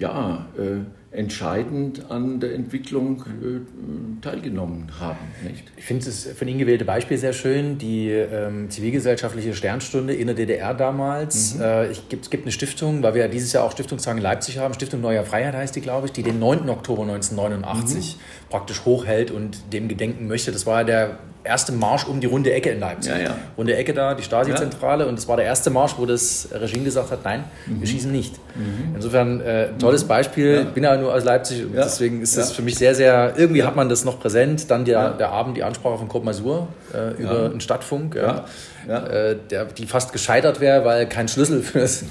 ja, 0.00 0.46
äh, 0.58 0.80
entscheidend 1.12 2.10
an 2.10 2.38
der 2.38 2.54
Entwicklung 2.54 3.22
äh, 3.22 4.22
teilgenommen 4.22 4.92
haben. 5.00 5.18
Nicht? 5.46 5.64
Ich 5.76 5.84
finde 5.84 6.04
das 6.04 6.24
von 6.24 6.46
Ihnen 6.46 6.60
gewählte 6.60 6.84
Beispiel 6.84 7.18
sehr 7.18 7.32
schön, 7.32 7.78
die 7.78 8.10
ähm, 8.10 8.70
zivilgesellschaftliche 8.70 9.54
Sternstunde 9.54 10.14
in 10.14 10.28
der 10.28 10.36
DDR 10.36 10.72
damals. 10.72 11.56
Mhm. 11.56 11.62
Äh, 11.62 11.90
ich, 11.90 12.02
es 12.20 12.30
gibt 12.30 12.44
eine 12.44 12.52
Stiftung, 12.52 13.02
weil 13.02 13.14
wir 13.14 13.22
ja 13.22 13.28
dieses 13.28 13.52
Jahr 13.52 13.64
auch 13.64 13.72
Stiftungstag 13.72 14.16
in 14.16 14.22
Leipzig 14.22 14.58
haben, 14.58 14.72
Stiftung 14.72 15.00
Neuer 15.00 15.24
Freiheit 15.24 15.54
heißt 15.54 15.74
die, 15.74 15.80
glaube 15.80 16.06
ich, 16.06 16.12
die 16.12 16.22
den 16.22 16.38
9. 16.38 16.68
Oktober 16.70 17.02
1989 17.02 18.16
mhm. 18.16 18.50
praktisch 18.50 18.84
hochhält 18.84 19.32
und 19.32 19.72
dem 19.72 19.88
gedenken 19.88 20.28
möchte. 20.28 20.52
Das 20.52 20.64
war 20.64 20.84
der 20.84 21.18
erste 21.44 21.72
Marsch 21.72 22.06
um 22.06 22.20
die 22.20 22.26
runde 22.26 22.52
Ecke 22.52 22.70
in 22.70 22.80
Leipzig. 22.80 23.12
Ja, 23.12 23.18
ja. 23.18 23.34
Runde 23.56 23.76
Ecke 23.76 23.94
da, 23.94 24.14
die 24.14 24.22
Stasi-Zentrale. 24.22 25.04
Ja. 25.04 25.08
Und 25.08 25.18
es 25.18 25.26
war 25.28 25.36
der 25.36 25.46
erste 25.46 25.70
Marsch, 25.70 25.94
wo 25.96 26.06
das 26.06 26.48
Regime 26.52 26.84
gesagt 26.84 27.10
hat, 27.10 27.24
nein, 27.24 27.44
mhm. 27.66 27.80
wir 27.80 27.86
schießen 27.88 28.12
nicht. 28.12 28.34
Mhm. 28.54 28.94
Insofern 28.94 29.40
äh, 29.40 29.68
tolles 29.78 30.04
mhm. 30.04 30.08
Beispiel. 30.08 30.66
Ich 30.68 30.74
bin 30.74 30.84
ja 30.84 30.96
nur 30.96 31.14
aus 31.14 31.24
Leipzig 31.24 31.64
und 31.64 31.74
deswegen 31.74 32.20
ist 32.20 32.36
das 32.36 32.52
für 32.52 32.62
mich 32.62 32.76
sehr, 32.76 32.94
sehr, 32.94 33.34
irgendwie 33.36 33.62
hat 33.62 33.76
man 33.76 33.88
das 33.88 34.04
noch 34.04 34.20
präsent. 34.20 34.70
Dann 34.70 34.84
der, 34.84 35.10
der 35.12 35.30
Abend, 35.30 35.56
die 35.56 35.62
Ansprache 35.62 35.98
von 35.98 36.08
Kurt 36.08 36.24
Masur 36.24 36.68
äh, 36.92 37.20
über 37.20 37.48
den 37.48 37.60
Stadtfunk, 37.60 38.16
äh, 38.16 39.36
der, 39.50 39.64
die 39.66 39.86
fast 39.86 40.12
gescheitert 40.12 40.60
wäre, 40.60 40.84
weil 40.84 41.06
kein 41.08 41.28
Schlüssel 41.28 41.62
für, 41.62 41.80
das, 41.80 42.04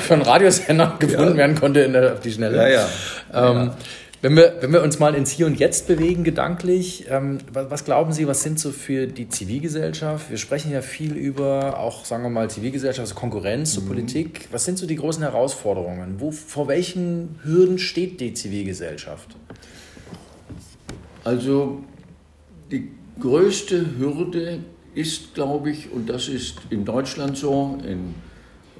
für 0.00 0.14
einen 0.14 0.22
Radiosender 0.22 0.94
gefunden 0.98 1.36
werden 1.36 1.58
konnte 1.58 1.80
in 1.80 1.92
der, 1.92 2.14
auf 2.14 2.20
die 2.20 2.32
Schnelle. 2.32 2.56
Ja, 2.56 2.68
ja. 2.68 3.50
Ähm, 3.50 3.70
wenn 4.24 4.36
wir, 4.36 4.56
wenn 4.60 4.72
wir 4.72 4.82
uns 4.82 4.98
mal 4.98 5.14
ins 5.14 5.32
Hier 5.32 5.44
und 5.44 5.58
Jetzt 5.58 5.86
bewegen, 5.86 6.24
gedanklich, 6.24 7.04
ähm, 7.10 7.40
was, 7.52 7.70
was, 7.70 7.84
glauben 7.84 8.14
Sie, 8.14 8.26
was 8.26 8.42
sind 8.42 8.58
so 8.58 8.72
für 8.72 9.06
die 9.06 9.28
Zivilgesellschaft? 9.28 10.30
Wir 10.30 10.38
sprechen 10.38 10.72
ja 10.72 10.80
viel 10.80 11.14
über 11.14 11.78
auch, 11.78 12.06
sagen 12.06 12.22
wir 12.22 12.30
mal, 12.30 12.48
Zivilgesellschaft, 12.48 13.00
also 13.00 13.14
Konkurrenz 13.14 13.74
zur 13.74 13.82
mhm. 13.82 13.88
Politik. 13.88 14.48
Was 14.50 14.64
sind 14.64 14.78
so 14.78 14.86
die 14.86 14.96
großen 14.96 15.22
Herausforderungen? 15.22 16.14
Wo, 16.20 16.30
vor 16.30 16.68
welchen 16.68 17.38
Hürden 17.42 17.76
steht 17.76 18.18
die 18.18 18.32
Zivilgesellschaft? 18.32 19.36
Also 21.22 21.84
die 22.70 22.92
größte 23.20 23.98
Hürde 23.98 24.60
ist, 24.94 25.34
glaube 25.34 25.70
ich, 25.70 25.92
und 25.92 26.08
das 26.08 26.28
ist 26.28 26.56
in 26.70 26.86
Deutschland 26.86 27.36
so, 27.36 27.78
in 27.86 28.14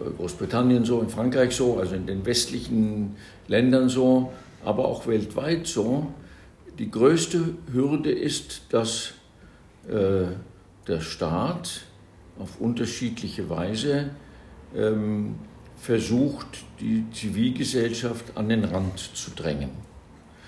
äh, 0.00 0.10
Großbritannien 0.16 0.86
so, 0.86 1.02
in 1.02 1.10
Frankreich 1.10 1.54
so, 1.54 1.76
also 1.76 1.96
in 1.96 2.06
den 2.06 2.24
westlichen 2.24 3.16
Ländern 3.46 3.90
so, 3.90 4.32
aber 4.64 4.86
auch 4.86 5.06
weltweit 5.06 5.66
so. 5.66 6.12
Die 6.78 6.90
größte 6.90 7.54
Hürde 7.72 8.10
ist, 8.10 8.62
dass 8.70 9.12
äh, 9.88 10.26
der 10.86 11.00
Staat 11.00 11.82
auf 12.38 12.60
unterschiedliche 12.60 13.48
Weise 13.48 14.10
ähm, 14.74 15.36
versucht, 15.76 16.46
die 16.80 17.04
Zivilgesellschaft 17.12 18.36
an 18.36 18.48
den 18.48 18.64
Rand 18.64 18.98
zu 18.98 19.30
drängen. 19.30 19.70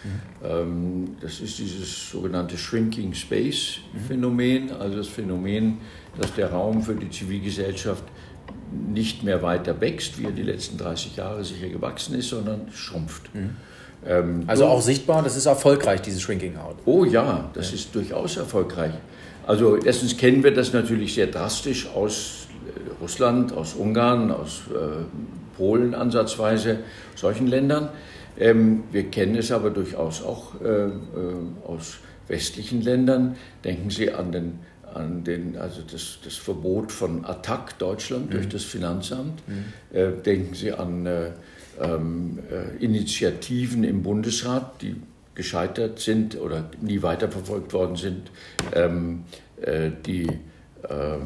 Mhm. 0.02 0.10
Ähm, 0.44 1.16
das 1.20 1.40
ist 1.40 1.58
dieses 1.58 2.10
sogenannte 2.10 2.58
Shrinking 2.58 3.14
Space 3.14 3.78
Phänomen, 4.06 4.72
also 4.72 4.96
das 4.98 5.08
Phänomen, 5.08 5.78
dass 6.18 6.34
der 6.34 6.50
Raum 6.50 6.82
für 6.82 6.94
die 6.94 7.10
Zivilgesellschaft 7.10 8.04
nicht 8.72 9.22
mehr 9.22 9.42
weiter 9.42 9.80
wächst, 9.80 10.18
wie 10.18 10.24
er 10.24 10.32
die 10.32 10.42
letzten 10.42 10.76
30 10.78 11.16
Jahre 11.16 11.44
sicher 11.44 11.68
gewachsen 11.68 12.14
ist, 12.14 12.30
sondern 12.30 12.70
schrumpft. 12.72 13.34
Mhm. 13.34 13.56
Ähm, 14.06 14.44
also 14.46 14.66
auch 14.66 14.80
sichtbar, 14.80 15.22
das 15.22 15.36
ist 15.36 15.46
erfolgreich, 15.46 16.00
diese 16.02 16.20
Shrinking 16.20 16.56
Out. 16.56 16.76
Oh 16.84 17.04
ja, 17.04 17.50
das 17.54 17.70
ja. 17.70 17.76
ist 17.76 17.94
durchaus 17.94 18.36
erfolgreich. 18.36 18.92
Also 19.46 19.76
erstens 19.76 20.16
kennen 20.16 20.42
wir 20.42 20.52
das 20.52 20.72
natürlich 20.72 21.14
sehr 21.14 21.28
drastisch 21.28 21.88
aus 21.94 22.48
äh, 22.66 23.02
Russland, 23.02 23.52
aus 23.52 23.74
Ungarn, 23.74 24.30
aus 24.30 24.62
äh, 24.70 25.04
Polen 25.56 25.94
ansatzweise, 25.94 26.80
solchen 27.14 27.46
Ländern. 27.46 27.88
Ähm, 28.38 28.84
wir 28.92 29.04
kennen 29.04 29.36
es 29.36 29.50
aber 29.50 29.70
durchaus 29.70 30.22
auch 30.22 30.60
äh, 30.60 30.66
äh, 30.66 30.90
aus 31.66 31.98
westlichen 32.28 32.82
Ländern. 32.82 33.36
Denken 33.64 33.90
Sie 33.90 34.12
an 34.12 34.32
den 34.32 34.58
an 34.96 35.24
den, 35.24 35.58
also 35.58 35.82
das, 35.82 36.18
das 36.24 36.36
Verbot 36.36 36.90
von 36.90 37.26
Attac 37.26 37.78
Deutschland 37.78 38.26
mhm. 38.26 38.30
durch 38.30 38.48
das 38.48 38.64
Finanzamt. 38.64 39.42
Mhm. 39.46 39.96
Äh, 39.96 40.12
denken 40.24 40.54
Sie 40.54 40.72
an 40.72 41.04
äh, 41.04 41.32
ähm, 41.80 42.38
äh, 42.50 42.82
Initiativen 42.84 43.84
im 43.84 44.02
Bundesrat, 44.02 44.82
die 44.82 44.96
gescheitert 45.34 46.00
sind 46.00 46.40
oder 46.40 46.70
nie 46.80 47.02
weiterverfolgt 47.02 47.72
worden 47.72 47.96
sind, 47.96 48.30
ähm, 48.74 49.24
äh, 49.60 49.90
die, 50.04 50.26
äh, 50.26 51.18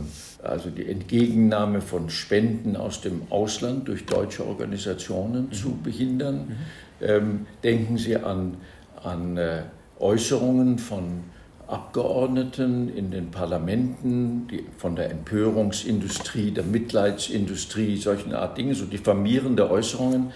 also 0.42 0.71
die 0.71 0.87
Entgegennahme 0.87 1.80
von 1.80 2.11
Spenden 2.11 2.76
aus 2.76 3.00
dem 3.00 3.23
Ausland 3.30 3.88
durch 3.88 4.07
deutsche 4.07 4.45
Organisationen 4.47 5.47
mhm. 5.47 5.52
zu 5.52 5.76
behindern. 5.83 6.37
Mhm. 6.37 6.57
Ähm, 7.02 7.47
denken 7.62 7.97
Sie 7.97 8.16
an, 8.16 8.57
an 9.02 9.37
äh, 9.37 9.62
Äußerungen 9.99 10.78
von 10.78 11.25
Abgeordneten 11.70 12.94
in 12.94 13.10
den 13.10 13.30
Parlamenten, 13.30 14.48
die 14.48 14.64
von 14.76 14.96
der 14.96 15.10
Empörungsindustrie, 15.10 16.50
der 16.50 16.64
Mitleidsindustrie, 16.64 17.96
solchen 17.96 18.34
Art 18.34 18.58
Dinge, 18.58 18.74
so 18.74 18.84
diffamierende 18.86 19.70
Äußerungen, 19.70 20.32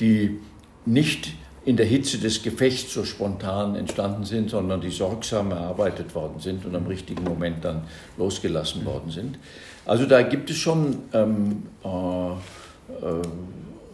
die 0.00 0.40
nicht 0.86 1.32
in 1.64 1.76
der 1.76 1.86
Hitze 1.86 2.18
des 2.18 2.42
Gefechts 2.42 2.92
so 2.92 3.04
spontan 3.04 3.76
entstanden 3.76 4.24
sind, 4.24 4.50
sondern 4.50 4.80
die 4.80 4.90
sorgsam 4.90 5.52
erarbeitet 5.52 6.14
worden 6.14 6.40
sind 6.40 6.64
und 6.64 6.74
am 6.74 6.86
richtigen 6.86 7.22
Moment 7.22 7.64
dann 7.64 7.82
losgelassen 8.18 8.84
worden 8.84 9.10
sind. 9.10 9.38
Also 9.84 10.06
da 10.06 10.22
gibt 10.22 10.50
es 10.50 10.56
schon 10.56 10.98
ähm, 11.12 11.62
äh, 11.84 11.88
äh, 11.88 12.38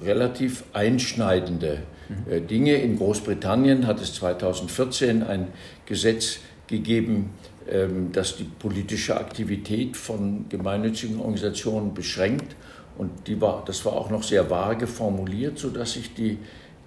relativ 0.04 0.64
einschneidende 0.73 1.82
äh, 2.30 2.40
Dinge. 2.40 2.75
In 2.75 2.97
Großbritannien 2.97 3.87
hat 3.87 4.00
es 4.00 4.14
2014 4.14 5.23
ein 5.23 5.49
Gesetz 5.85 6.40
gegeben, 6.69 7.31
ähm, 7.69 8.13
das 8.13 8.37
die 8.37 8.45
politische 8.45 9.17
Aktivität 9.19 9.97
von 9.97 10.49
gemeinnützigen 10.49 11.19
Organisationen 11.19 11.95
beschränkt. 11.95 12.57
Und 12.97 13.11
die 13.27 13.41
war, 13.41 13.63
das 13.67 13.85
war 13.85 13.93
auch 13.93 14.11
noch 14.11 14.23
sehr 14.23 14.51
vage 14.51 14.87
formuliert, 14.87 15.59
sodass 15.59 15.93
sich 15.93 16.15
die 16.15 16.39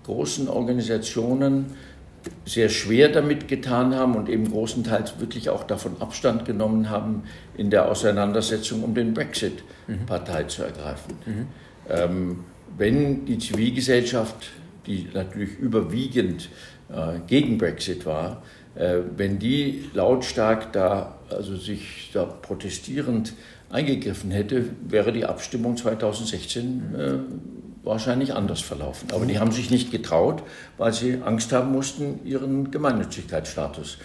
großen 0.06 0.48
Organisationen 0.48 1.74
sehr 2.46 2.70
schwer 2.70 3.10
damit 3.10 3.48
getan 3.48 3.96
haben 3.96 4.16
und 4.16 4.30
eben 4.30 4.52
großenteils 4.52 5.20
wirklich 5.20 5.50
auch 5.50 5.64
davon 5.64 6.00
Abstand 6.00 6.46
genommen 6.46 6.90
haben, 6.90 7.24
in 7.58 7.70
der 7.70 7.90
Auseinandersetzung 7.90 8.84
um 8.84 8.94
den 8.94 9.14
Brexit 9.14 9.64
mhm. 9.88 10.06
Partei 10.06 10.44
zu 10.44 10.64
ergreifen. 10.64 11.16
Mhm. 11.26 11.48
Ähm, 11.90 12.40
wenn 12.78 13.26
die 13.26 13.38
Zivilgesellschaft, 13.38 14.36
die 14.86 15.08
natürlich 15.14 15.58
überwiegend 15.58 16.50
äh, 16.90 17.20
gegen 17.28 17.58
Brexit 17.58 18.06
war, 18.06 18.42
wenn 18.74 19.38
die 19.38 19.90
lautstark 19.94 20.72
da, 20.72 21.18
also 21.30 21.58
sich 21.58 22.10
da 22.14 22.24
protestierend 22.24 23.34
eingegriffen 23.70 24.32
hätte, 24.32 24.66
wäre 24.88 25.12
die 25.12 25.26
Abstimmung 25.26 25.78
2016 25.78 26.96
äh, 26.96 27.14
wahrscheinlich 27.84 28.34
anders 28.34 28.62
verlaufen. 28.62 29.10
Aber 29.12 29.26
die 29.26 29.40
haben 29.40 29.52
sich 29.52 29.72
nicht 29.72 29.92
getraut, 29.92 30.44
weil 30.78 30.94
sie 30.94 31.20
Angst 31.24 31.52
haben 31.52 31.72
mussten, 31.72 32.20
ihren 32.26 32.72
Gemeinnützigkeitsstatus 32.72 33.98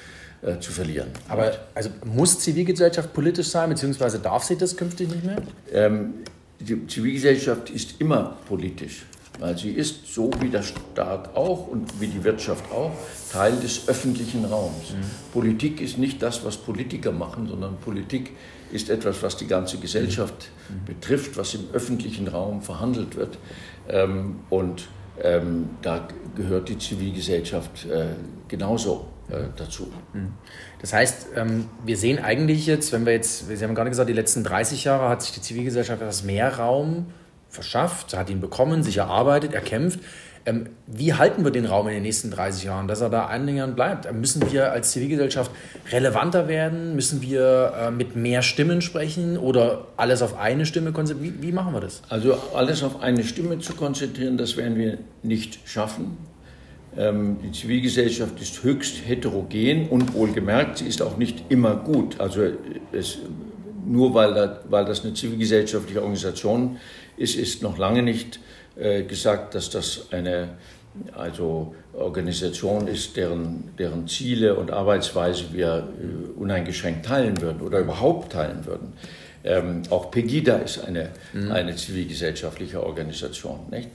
äh, 0.43 0.59
zu 0.61 0.73
verlieren. 0.73 1.09
Aber 1.29 1.53
also 1.75 1.91
muss 2.05 2.39
Zivilgesellschaft 2.39 3.13
politisch 3.13 3.49
sein, 3.49 3.71
beziehungsweise 3.71 4.19
darf 4.19 4.45
sie 4.45 4.57
das 4.57 4.77
künftig 4.77 5.09
nicht 5.09 5.25
mehr? 5.25 5.39
Ähm, 5.73 6.15
die 6.59 6.87
Zivilgesellschaft 6.87 7.71
ist 7.71 8.01
immer 8.01 8.37
politisch, 8.49 9.05
weil 9.39 9.57
sie 9.57 9.71
ist, 9.71 10.13
so 10.13 10.31
wie 10.41 10.49
der 10.49 10.63
Staat 10.63 11.37
auch 11.37 11.67
und 11.69 12.01
wie 12.01 12.07
die 12.07 12.25
Wirtschaft 12.25 12.71
auch, 12.73 12.93
Teil 13.33 13.57
des 13.57 13.89
öffentlichen 13.89 14.45
Raums. 14.45 14.93
Mhm. 14.93 15.33
Politik 15.33 15.81
ist 15.81 15.99
nicht 15.99 16.23
das, 16.23 16.45
was 16.45 16.57
Politiker 16.57 17.13
machen, 17.13 17.49
sondern 17.49 17.77
Politik 17.77 18.33
ist 18.73 18.91
etwas, 18.91 19.23
was 19.23 19.37
die 19.37 19.47
ganze 19.47 19.79
Gesellschaft 19.79 20.51
mhm. 20.69 20.85
betrifft, 20.87 21.37
was 21.37 21.55
im 21.55 21.65
öffentlichen 21.73 22.29
Raum 22.29 22.63
verhandelt 22.63 23.17
wird. 23.17 23.39
Ähm, 23.89 24.37
und 24.51 24.89
ähm, 25.23 25.71
da 25.83 26.09
gehört 26.35 26.69
die 26.69 26.79
Zivilgesellschaft 26.79 27.87
äh, 27.87 28.07
genauso 28.49 29.07
äh, 29.31 29.45
dazu. 29.57 29.91
Mhm. 30.13 30.33
Das 30.81 30.93
heißt, 30.93 31.29
ähm, 31.37 31.67
wir 31.85 31.97
sehen 31.97 32.19
eigentlich 32.19 32.67
jetzt, 32.67 32.93
wenn 32.93 33.07
wir 33.07 33.13
jetzt, 33.13 33.49
Sie 33.49 33.65
haben 33.65 33.75
gerade 33.75 33.91
gesagt, 33.91 34.09
die 34.09 34.15
letzten 34.15 34.45
30 34.45 34.85
Jahre 34.85 35.09
hat 35.09 35.23
sich 35.23 35.33
die 35.33 35.41
Zivilgesellschaft 35.41 36.01
etwas 36.01 36.23
mehr 36.23 36.57
Raum 36.57 37.07
verschafft, 37.57 38.17
hat 38.17 38.31
ihn 38.31 38.41
bekommen, 38.41 38.85
sich 38.85 38.99
erarbeitet, 38.99 39.53
erkämpft. 39.53 39.99
Ähm, 40.47 40.69
wie 40.87 41.13
halten 41.15 41.43
wir 41.43 41.51
den 41.51 41.67
Raum 41.67 41.89
in 41.89 41.95
den 41.95 42.05
nächsten 42.05 42.31
30 42.31 42.63
Jahren, 42.63 42.87
dass 42.87 43.01
er 43.01 43.11
da 43.11 43.27
annähernd 43.27 43.75
bleibt? 43.75 44.11
Müssen 44.13 44.53
wir 44.53 44.71
als 44.71 44.93
Zivilgesellschaft 44.93 45.51
relevanter 45.91 46.47
werden? 46.47 46.95
Müssen 46.95 47.21
wir 47.21 47.73
äh, 47.77 47.91
mit 47.91 48.15
mehr 48.15 48.43
Stimmen 48.43 48.81
sprechen 48.81 49.39
oder 49.39 49.89
alles 49.97 50.23
auf 50.23 50.39
eine 50.39 50.65
Stimme 50.65 50.93
konzentrieren? 50.93 51.39
Wie, 51.41 51.49
wie 51.49 51.53
machen 51.53 51.75
wir 51.75 51.81
das? 51.81 52.03
Also 52.09 52.39
alles 52.55 52.85
auf 52.85 53.03
eine 53.03 53.25
Stimme 53.25 53.59
zu 53.59 53.75
konzentrieren, 53.75 54.39
das 54.39 54.57
werden 54.57 54.77
wir 54.77 54.99
nicht 55.25 55.59
schaffen. 55.65 56.17
Ähm, 56.97 57.39
die 57.43 57.51
Zivilgesellschaft 57.51 58.41
ist 58.41 58.63
höchst 58.63 59.07
heterogen 59.07 59.89
und 59.89 60.15
wohlgemerkt, 60.15 60.79
sie 60.79 60.87
ist 60.87 61.03
auch 61.03 61.17
nicht 61.17 61.43
immer 61.49 61.75
gut. 61.75 62.21
Also 62.21 62.43
es, 62.93 63.19
nur 63.87 64.15
weil, 64.15 64.35
da, 64.35 64.61
weil 64.69 64.85
das 64.85 65.05
eine 65.05 65.15
zivilgesellschaftliche 65.15 66.01
Organisation 66.01 66.79
ist, 67.17 67.37
ist 67.37 67.63
noch 67.63 67.79
lange 67.79 68.03
nicht 68.03 68.41
äh, 68.77 69.05
gesagt, 69.05 69.55
dass 69.55 69.71
das 69.71 70.09
eine 70.11 70.51
also 71.13 71.75
Organisation 71.93 72.89
ist, 72.89 73.17
deren, 73.17 73.71
deren 73.79 74.09
Ziele 74.09 74.55
und 74.55 74.71
Arbeitsweise 74.71 75.45
wir 75.53 75.89
äh, 76.01 76.39
uneingeschränkt 76.39 77.07
teilen 77.07 77.41
würden 77.41 77.61
oder 77.61 77.81
überhaupt 77.81 78.33
teilen 78.33 78.65
würden. 78.67 78.93
Ähm, 79.45 79.83
auch 79.91 80.11
Pegida 80.11 80.57
ist 80.57 80.85
eine, 80.85 81.11
mhm. 81.33 81.53
eine 81.53 81.77
zivilgesellschaftliche 81.77 82.83
Organisation. 82.83 83.61
Nicht? 83.71 83.91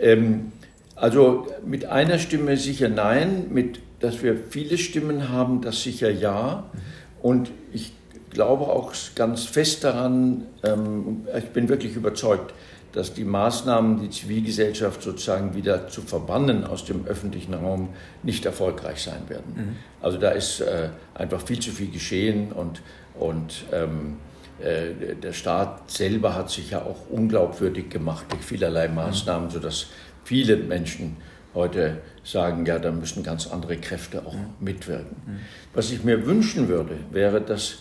Ähm, 0.00 0.52
also 0.96 1.46
mit 1.64 1.84
einer 1.84 2.18
Stimme 2.18 2.56
sicher 2.56 2.88
nein, 2.88 3.46
mit, 3.50 3.78
dass 4.00 4.22
wir 4.22 4.36
viele 4.50 4.76
Stimmen 4.78 5.28
haben, 5.28 5.60
das 5.60 5.82
sicher 5.82 6.10
ja. 6.10 6.64
Mhm. 6.72 6.78
Und 7.20 7.50
ich 7.72 7.92
glaube 8.30 8.64
auch 8.64 8.92
ganz 9.14 9.44
fest 9.44 9.84
daran, 9.84 10.46
ähm, 10.62 11.26
ich 11.36 11.50
bin 11.50 11.68
wirklich 11.68 11.96
überzeugt, 11.96 12.52
dass 12.92 13.12
die 13.12 13.24
Maßnahmen, 13.24 14.00
die 14.00 14.10
Zivilgesellschaft 14.10 15.02
sozusagen 15.02 15.54
wieder 15.54 15.88
zu 15.88 16.00
verbannen 16.02 16.64
aus 16.64 16.84
dem 16.84 17.06
öffentlichen 17.06 17.54
Raum, 17.54 17.90
nicht 18.22 18.46
erfolgreich 18.46 19.02
sein 19.02 19.28
werden. 19.28 19.52
Mhm. 19.54 19.76
Also 20.00 20.18
da 20.18 20.30
ist 20.30 20.60
äh, 20.60 20.88
einfach 21.14 21.42
viel 21.42 21.60
zu 21.60 21.70
viel 21.70 21.90
geschehen 21.90 22.52
und, 22.52 22.80
und 23.18 23.64
ähm, 23.72 24.16
äh, 24.60 25.14
der 25.14 25.32
Staat 25.32 25.90
selber 25.90 26.34
hat 26.34 26.50
sich 26.50 26.70
ja 26.70 26.82
auch 26.82 27.10
unglaubwürdig 27.10 27.90
gemacht 27.90 28.24
durch 28.30 28.42
vielerlei 28.42 28.88
Maßnahmen, 28.88 29.48
mhm. 29.48 29.52
sodass 29.52 29.86
viele 30.24 30.56
Menschen 30.56 31.16
heute 31.54 31.98
sagen, 32.24 32.66
ja, 32.66 32.78
da 32.78 32.90
müssen 32.90 33.22
ganz 33.22 33.46
andere 33.46 33.76
Kräfte 33.76 34.24
auch 34.26 34.34
mhm. 34.34 34.46
mitwirken. 34.60 35.16
Mhm. 35.26 35.38
Was 35.74 35.90
ich 35.90 36.04
mir 36.04 36.26
wünschen 36.26 36.68
würde, 36.68 36.96
wäre, 37.10 37.40
dass 37.40 37.78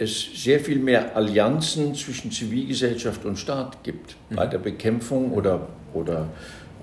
es 0.00 0.42
sehr 0.42 0.60
viel 0.60 0.78
mehr 0.78 1.16
Allianzen 1.16 1.94
zwischen 1.94 2.30
Zivilgesellschaft 2.30 3.24
und 3.24 3.38
Staat 3.38 3.82
gibt 3.82 4.16
mhm. 4.30 4.36
bei 4.36 4.46
der 4.46 4.58
Bekämpfung 4.58 5.32
oder, 5.32 5.68
oder, 5.94 6.28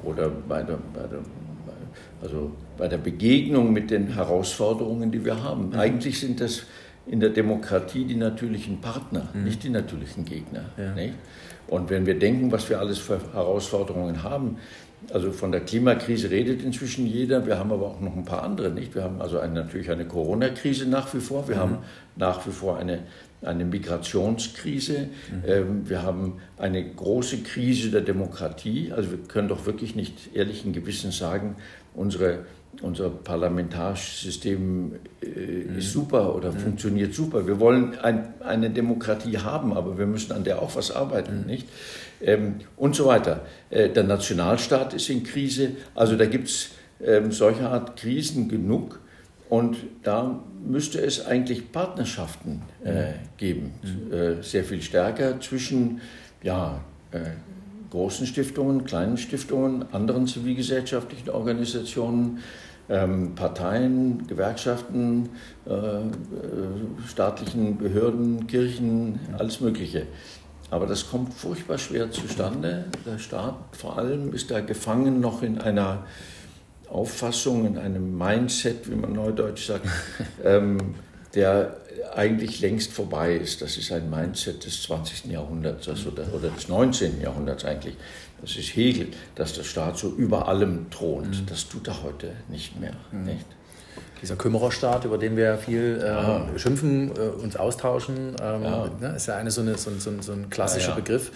oder 0.03 0.29
bei, 0.29 0.63
der, 0.63 0.77
bei, 0.93 1.07
der, 1.07 1.19
also 2.21 2.51
bei 2.77 2.87
der 2.87 2.97
Begegnung 2.97 3.73
mit 3.73 3.91
den 3.91 4.07
Herausforderungen, 4.07 5.11
die 5.11 5.23
wir 5.23 5.41
haben. 5.43 5.69
Mhm. 5.69 5.79
Eigentlich 5.79 6.19
sind 6.19 6.41
das 6.41 6.63
in 7.07 7.19
der 7.19 7.29
Demokratie 7.29 8.05
die 8.05 8.15
natürlichen 8.15 8.81
Partner, 8.81 9.29
mhm. 9.33 9.43
nicht 9.43 9.63
die 9.63 9.69
natürlichen 9.69 10.25
Gegner. 10.25 10.65
Ja. 10.77 10.93
Und 11.67 11.89
wenn 11.89 12.05
wir 12.05 12.17
denken, 12.19 12.51
was 12.51 12.69
wir 12.69 12.79
alles 12.79 12.99
für 12.99 13.19
Herausforderungen 13.33 14.23
haben, 14.23 14.57
also 15.13 15.31
von 15.31 15.51
der 15.51 15.61
Klimakrise 15.61 16.29
redet 16.29 16.63
inzwischen 16.63 17.05
jeder. 17.05 17.45
Wir 17.45 17.57
haben 17.57 17.71
aber 17.71 17.85
auch 17.87 18.01
noch 18.01 18.15
ein 18.15 18.25
paar 18.25 18.43
andere 18.43 18.71
nicht. 18.71 18.95
Wir 18.95 19.03
haben 19.03 19.21
also 19.21 19.39
eine, 19.39 19.53
natürlich 19.53 19.91
eine 19.91 20.05
Corona-Krise 20.05 20.87
nach 20.87 21.13
wie 21.13 21.19
vor. 21.19 21.47
Wir 21.47 21.55
mhm. 21.55 21.59
haben 21.59 21.77
nach 22.15 22.45
wie 22.45 22.51
vor 22.51 22.77
eine, 22.77 22.99
eine 23.41 23.65
Migrationskrise. 23.65 25.09
Mhm. 25.31 25.43
Ähm, 25.47 25.89
wir 25.89 26.03
haben 26.03 26.39
eine 26.57 26.83
große 26.83 27.39
Krise 27.39 27.91
der 27.91 28.01
Demokratie. 28.01 28.91
Also 28.95 29.11
wir 29.11 29.19
können 29.19 29.47
doch 29.47 29.65
wirklich 29.65 29.95
nicht 29.95 30.35
ehrlichen 30.35 30.73
Gewissens 30.73 31.17
sagen, 31.17 31.55
unsere 31.93 32.45
unser 32.81 33.09
parlamentarisches 33.09 34.21
System 34.21 34.93
äh, 35.21 35.27
mhm. 35.27 35.77
ist 35.77 35.91
super 35.91 36.35
oder 36.35 36.51
mhm. 36.51 36.57
funktioniert 36.57 37.13
super. 37.13 37.47
Wir 37.47 37.59
wollen 37.59 37.97
ein, 37.99 38.33
eine 38.41 38.69
Demokratie 38.69 39.37
haben, 39.37 39.73
aber 39.73 39.97
wir 39.97 40.05
müssen 40.05 40.33
an 40.33 40.43
der 40.43 40.61
auch 40.61 40.75
was 40.75 40.91
arbeiten, 40.91 41.41
mhm. 41.41 41.47
nicht? 41.47 41.67
Ähm, 42.21 42.55
und 42.77 42.95
so 42.95 43.05
weiter. 43.05 43.41
Äh, 43.69 43.89
der 43.89 44.03
Nationalstaat 44.03 44.93
ist 44.93 45.09
in 45.09 45.23
Krise. 45.23 45.71
Also 45.93 46.15
da 46.15 46.25
gibt 46.25 46.47
es 46.47 46.69
ähm, 47.03 47.31
solche 47.31 47.67
Art 47.67 47.97
Krisen 47.97 48.47
genug. 48.49 48.99
Und 49.49 49.77
da 50.03 50.43
müsste 50.65 50.99
es 50.99 51.25
eigentlich 51.25 51.71
Partnerschaften 51.71 52.63
äh, 52.83 52.91
mhm. 52.91 53.13
geben, 53.37 53.73
mhm. 53.83 54.13
äh, 54.13 54.43
sehr 54.43 54.63
viel 54.63 54.81
stärker 54.81 55.39
zwischen 55.39 56.01
ja, 56.41 56.81
äh, 57.11 57.19
großen 57.91 58.25
Stiftungen, 58.25 58.85
kleinen 58.85 59.17
Stiftungen, 59.17 59.85
anderen 59.93 60.27
zivilgesellschaftlichen 60.27 61.29
Organisationen, 61.29 62.39
ähm, 62.89 63.33
Parteien, 63.35 64.27
Gewerkschaften, 64.27 65.29
äh, 65.65 65.71
äh, 65.71 66.09
staatlichen 67.07 67.77
Behörden, 67.77 68.47
Kirchen, 68.47 69.19
alles 69.37 69.61
Mögliche. 69.61 70.07
Aber 70.75 70.87
das 70.87 71.09
kommt 71.09 71.33
furchtbar 71.33 71.77
schwer 71.77 72.11
zustande. 72.11 72.83
Der 73.05 73.17
Staat 73.17 73.55
vor 73.71 73.97
allem 73.97 74.33
ist 74.33 74.51
da 74.51 74.59
gefangen 74.59 75.21
noch 75.21 75.41
in 75.41 75.57
einer 75.57 76.05
Auffassung, 76.89 77.65
in 77.65 77.77
einem 77.77 78.17
Mindset, 78.17 78.91
wie 78.91 78.95
man 78.95 79.13
neudeutsch 79.13 79.67
sagt, 79.67 79.87
ähm, 80.43 80.95
der 81.33 81.77
eigentlich 82.13 82.59
längst 82.59 82.91
vorbei 82.91 83.37
ist. 83.37 83.61
Das 83.61 83.77
ist 83.77 83.89
ein 83.93 84.09
Mindset 84.09 84.65
des 84.65 84.83
20. 84.83 85.31
Jahrhunderts 85.31 85.87
also 85.87 86.11
der, 86.11 86.33
oder 86.33 86.49
des 86.49 86.67
19. 86.67 87.21
Jahrhunderts 87.21 87.63
eigentlich. 87.63 87.95
Das 88.41 88.57
ist 88.57 88.75
Hegel, 88.75 89.07
dass 89.35 89.53
der 89.53 89.63
Staat 89.63 89.97
so 89.97 90.09
über 90.09 90.49
allem 90.49 90.89
thront. 90.89 91.41
Mhm. 91.41 91.45
Das 91.45 91.69
tut 91.69 91.87
er 91.87 92.03
heute 92.03 92.33
nicht 92.49 92.77
mehr. 92.81 92.95
Mhm. 93.13 93.23
Nicht? 93.23 93.45
Dieser 94.21 94.35
Kümmererstaat, 94.35 95.05
über 95.05 95.17
den 95.17 95.37
wir 95.37 95.57
viel 95.57 96.01
äh, 96.01 96.07
ja. 96.07 96.45
schimpfen, 96.57 97.11
äh, 97.11 97.43
uns 97.43 97.55
austauschen, 97.55 98.35
ähm, 98.41 98.63
ja. 98.63 98.89
ne, 98.99 99.15
ist 99.15 99.27
ja 99.27 99.35
eine 99.35 99.51
so, 99.51 99.61
eine, 99.61 99.77
so, 99.77 99.91
so, 99.97 100.11
so 100.21 100.31
ein 100.31 100.49
klassischer 100.49 100.89
ja, 100.89 100.95
Begriff. 100.95 101.31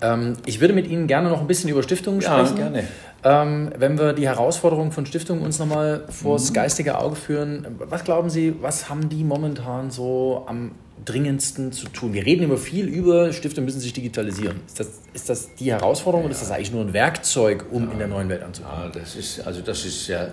Ähm, 0.00 0.34
ich 0.46 0.60
würde 0.60 0.74
mit 0.74 0.86
Ihnen 0.86 1.06
gerne 1.06 1.28
noch 1.28 1.40
ein 1.40 1.46
bisschen 1.46 1.70
über 1.70 1.82
Stiftungen 1.82 2.20
sprechen. 2.20 2.56
Ja, 2.56 2.68
gerne. 2.68 2.84
Ähm, 3.22 3.70
wenn 3.76 3.98
wir 3.98 4.14
die 4.14 4.26
Herausforderungen 4.26 4.92
von 4.92 5.04
Stiftungen 5.04 5.44
uns 5.44 5.58
nochmal 5.58 6.04
vors 6.08 6.50
mhm. 6.50 6.54
geistige 6.54 6.98
Auge 6.98 7.16
führen, 7.16 7.66
was 7.78 8.04
glauben 8.04 8.30
Sie, 8.30 8.54
was 8.62 8.88
haben 8.88 9.08
die 9.10 9.24
momentan 9.24 9.90
so 9.90 10.44
am 10.46 10.72
dringendsten 11.04 11.72
zu 11.72 11.88
tun? 11.88 12.14
Wir 12.14 12.24
reden 12.24 12.44
immer 12.44 12.56
viel 12.56 12.86
über, 12.86 13.32
Stiftungen 13.32 13.66
müssen 13.66 13.80
sich 13.80 13.92
digitalisieren. 13.92 14.60
Ist 14.66 14.80
das, 14.80 14.88
ist 15.12 15.28
das 15.28 15.54
die 15.54 15.70
Herausforderung 15.70 16.22
ja. 16.22 16.26
oder 16.26 16.34
ist 16.34 16.42
das 16.42 16.50
eigentlich 16.50 16.72
nur 16.72 16.82
ein 16.82 16.92
Werkzeug, 16.94 17.66
um 17.70 17.86
ja. 17.86 17.92
in 17.92 17.98
der 17.98 18.08
neuen 18.08 18.28
Welt 18.30 18.42
anzukommen? 18.42 18.84
Ja, 18.84 19.00
das 19.00 19.16
ist, 19.16 19.46
also 19.46 19.60
das 19.60 19.84
ist 19.84 20.06
sehr, 20.06 20.32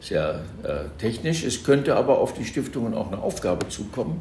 sehr 0.00 0.42
äh, 0.62 0.88
technisch. 0.98 1.44
Es 1.44 1.64
könnte 1.64 1.96
aber 1.96 2.18
auf 2.18 2.34
die 2.34 2.44
Stiftungen 2.44 2.94
auch 2.94 3.08
eine 3.08 3.20
Aufgabe 3.20 3.68
zukommen, 3.68 4.20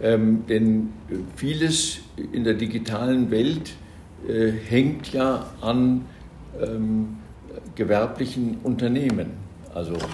ähm, 0.00 0.44
denn 0.46 0.92
vieles 1.36 1.98
in 2.32 2.44
der 2.44 2.54
digitalen 2.54 3.30
Welt 3.30 3.74
äh, 4.28 4.50
hängt 4.50 5.12
ja 5.12 5.46
an 5.60 6.04
ähm, 6.60 7.16
gewerblichen 7.74 8.58
Unternehmen. 8.62 9.32
Also 9.74 9.94
ob 9.94 10.08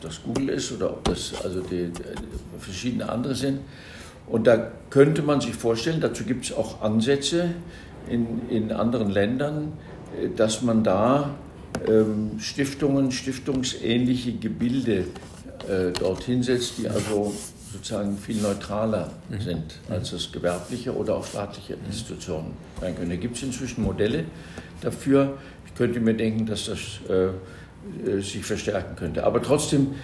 das 0.00 0.22
Google 0.22 0.50
ist 0.50 0.72
oder 0.72 0.90
ob 0.90 1.04
das 1.04 1.34
also 1.42 1.60
die, 1.60 1.90
die 1.90 2.02
verschiedene 2.58 3.08
andere 3.08 3.34
sind. 3.34 3.60
Und 4.26 4.46
da 4.46 4.72
könnte 4.90 5.22
man 5.22 5.40
sich 5.40 5.54
vorstellen, 5.54 6.00
dazu 6.00 6.24
gibt 6.24 6.46
es 6.46 6.52
auch 6.52 6.82
Ansätze 6.82 7.50
in, 8.08 8.48
in 8.50 8.72
anderen 8.72 9.10
Ländern, 9.10 9.72
äh, 10.20 10.28
dass 10.34 10.62
man 10.62 10.82
da 10.82 11.34
Stiftungen, 12.38 13.12
stiftungsähnliche 13.12 14.32
Gebilde 14.32 15.04
äh, 15.68 15.92
dorthin 15.98 16.42
setzt, 16.42 16.78
die 16.78 16.88
also 16.88 17.34
sozusagen 17.72 18.16
viel 18.16 18.36
neutraler 18.36 19.10
mhm. 19.28 19.40
sind 19.40 19.74
als 19.88 20.10
das 20.10 20.32
gewerbliche 20.32 20.96
oder 20.96 21.16
auch 21.16 21.26
staatliche 21.26 21.76
Institutionen 21.86 22.52
sein 22.80 22.96
können. 22.96 23.10
Da 23.10 23.16
gibt 23.16 23.36
es 23.36 23.42
inzwischen 23.42 23.84
Modelle 23.84 24.24
dafür. 24.80 25.38
Ich 25.66 25.74
könnte 25.74 26.00
mir 26.00 26.14
denken, 26.14 26.46
dass 26.46 26.66
das 26.66 26.78
äh, 27.08 27.26
äh 28.08 28.20
sich 28.20 28.44
verstärken 28.44 28.96
könnte. 28.96 29.24
Aber 29.24 29.42
trotzdem 29.42 29.94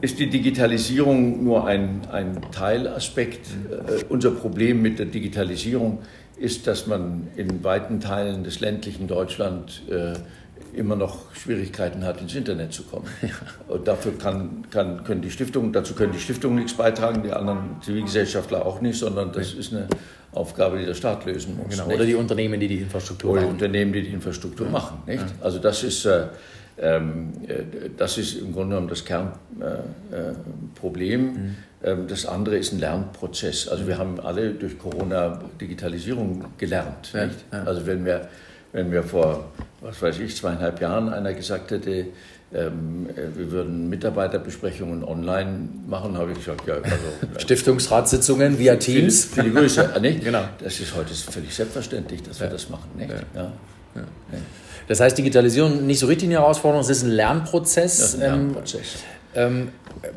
ist 0.00 0.18
die 0.18 0.28
Digitalisierung 0.28 1.44
nur 1.44 1.66
ein, 1.66 2.02
ein 2.10 2.40
Teilaspekt. 2.52 3.46
Äh, 3.70 4.04
unser 4.08 4.30
Problem 4.30 4.82
mit 4.82 4.98
der 4.98 5.06
Digitalisierung 5.06 6.00
ist, 6.36 6.66
dass 6.66 6.86
man 6.86 7.28
in 7.36 7.62
weiten 7.62 8.00
Teilen 8.00 8.44
des 8.44 8.60
ländlichen 8.60 9.06
Deutschland 9.08 9.82
äh, 9.90 10.14
immer 10.72 10.96
noch 10.96 11.34
Schwierigkeiten 11.34 12.04
hat, 12.04 12.20
ins 12.20 12.34
Internet 12.34 12.72
zu 12.72 12.82
kommen. 12.84 13.06
Und 13.68 13.86
dafür 13.86 14.16
kann, 14.18 14.64
kann, 14.70 15.04
können 15.04 15.22
die 15.22 15.30
Stiftungen, 15.30 15.72
dazu 15.72 15.94
können 15.94 16.12
die 16.12 16.20
Stiftungen 16.20 16.56
nichts 16.56 16.74
beitragen, 16.74 17.22
die 17.22 17.32
anderen 17.32 17.76
Zivilgesellschaftler 17.82 18.64
auch 18.64 18.80
nicht, 18.80 18.98
sondern 18.98 19.32
das 19.32 19.52
ist 19.52 19.72
eine 19.72 19.88
Aufgabe, 20.32 20.78
die 20.78 20.86
der 20.86 20.94
Staat 20.94 21.26
lösen 21.26 21.56
muss. 21.56 21.68
Genau. 21.68 21.86
Oder 21.86 22.04
die 22.04 22.14
Unternehmen, 22.14 22.60
die 22.60 22.68
die 22.68 22.78
Infrastruktur 22.78 23.30
Oder 23.30 23.42
machen. 23.42 23.50
Oder 23.50 23.58
die 23.58 23.64
Unternehmen, 23.64 23.92
die 23.92 24.02
die 24.02 24.12
Infrastruktur 24.12 24.66
ja. 24.66 24.72
machen. 24.72 25.02
Nicht? 25.06 25.22
Ja. 25.22 25.28
Also 25.40 25.58
das 25.58 25.84
ist, 25.84 26.04
äh, 26.06 26.26
ähm, 26.78 27.32
äh, 27.46 27.62
das 27.96 28.18
ist 28.18 28.34
im 28.34 28.52
Grunde 28.52 28.70
genommen 28.70 28.88
das 28.88 29.04
Kernproblem. 29.04 31.20
Äh, 31.20 31.38
mhm. 31.38 31.54
Ähm, 31.84 32.06
das 32.08 32.26
andere 32.26 32.56
ist 32.56 32.72
ein 32.72 32.80
Lernprozess. 32.80 33.68
Also 33.68 33.86
wir 33.86 33.98
haben 33.98 34.18
alle 34.20 34.54
durch 34.54 34.78
Corona 34.78 35.40
Digitalisierung 35.60 36.44
gelernt. 36.58 37.12
Ja, 37.12 37.28
also 37.64 37.86
wenn 37.86 38.04
wir, 38.04 38.28
wenn 38.74 38.92
wir 38.92 39.04
vor, 39.04 39.46
was 39.80 40.02
weiß 40.02 40.18
ich, 40.18 40.36
zweieinhalb 40.36 40.80
Jahren 40.80 41.08
einer 41.08 41.32
gesagt 41.32 41.70
hätte, 41.70 42.06
ähm, 42.52 43.08
äh, 43.10 43.36
wir 43.36 43.50
würden 43.50 43.88
Mitarbeiterbesprechungen 43.88 45.04
online 45.04 45.68
machen, 45.86 46.18
habe 46.18 46.32
ich 46.32 46.38
gesagt, 46.38 46.66
ja, 46.66 46.74
also, 46.74 46.88
Stiftungsratssitzungen 47.38 48.58
via 48.58 48.76
Teams. 48.76 49.26
Viele 49.26 49.50
Grüße, 49.50 49.94
nicht? 50.00 50.24
Genau. 50.24 50.44
Das 50.62 50.78
ist 50.78 50.94
heute 50.94 51.14
völlig 51.14 51.54
selbstverständlich, 51.54 52.22
dass 52.22 52.40
wir 52.40 52.48
das 52.48 52.68
machen, 52.68 52.90
nicht? 52.96 53.10
Ja. 53.10 53.52
Ja. 53.94 54.02
Das 54.88 55.00
heißt, 55.00 55.16
Digitalisierung 55.16 55.86
nicht 55.86 56.00
so 56.00 56.06
richtig 56.06 56.28
eine 56.28 56.38
Herausforderung, 56.38 56.82
es 56.82 56.90
ist 56.90 57.04
ein 57.04 57.10
Lernprozess. 57.10 57.98
Das 57.98 58.08
ist 58.08 58.14
ein 58.16 58.20
Lernprozess. 58.20 58.80
Ähm, 58.80 59.14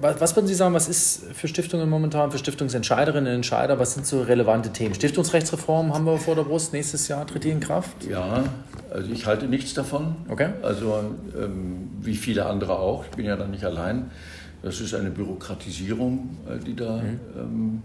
was, 0.02 0.22
was, 0.22 0.36
würden 0.36 0.48
Sie 0.48 0.54
sagen, 0.54 0.74
was 0.74 0.88
ist 0.88 1.24
für 1.34 1.48
Stiftungen 1.48 1.90
momentan, 1.90 2.32
für 2.32 2.38
Stiftungsentscheiderinnen 2.38 3.28
und 3.28 3.36
Entscheider, 3.36 3.80
was 3.80 3.94
sind 3.94 4.06
so 4.06 4.22
relevante 4.22 4.72
Themen? 4.72 4.94
Stiftungsrechtsreform 4.94 5.94
haben 5.94 6.06
wir 6.06 6.18
vor 6.18 6.36
der 6.36 6.44
Brust, 6.44 6.74
nächstes 6.74 7.08
Jahr 7.08 7.26
tritt 7.26 7.44
die 7.44 7.50
in 7.50 7.60
Kraft? 7.60 8.06
Ja, 8.06 8.44
also 8.92 9.12
ich 9.12 9.26
halte 9.26 9.48
nichts 9.48 9.74
davon. 9.74 10.16
Okay. 10.30 10.50
Also 10.62 11.16
ähm, 11.38 11.90
wie 12.02 12.16
viele 12.16 12.46
andere 12.46 12.78
auch, 12.78 13.06
ich 13.06 13.12
bin 13.12 13.26
ja 13.26 13.36
da 13.36 13.48
nicht 13.48 13.64
allein. 13.64 14.12
Das 14.62 14.82
ist 14.82 14.94
eine 14.94 15.12
Bürokratisierung, 15.12 16.38
äh, 16.50 16.64
die 16.64 16.76
da 16.76 16.98
mhm. 16.98 17.20
ähm, 17.38 17.84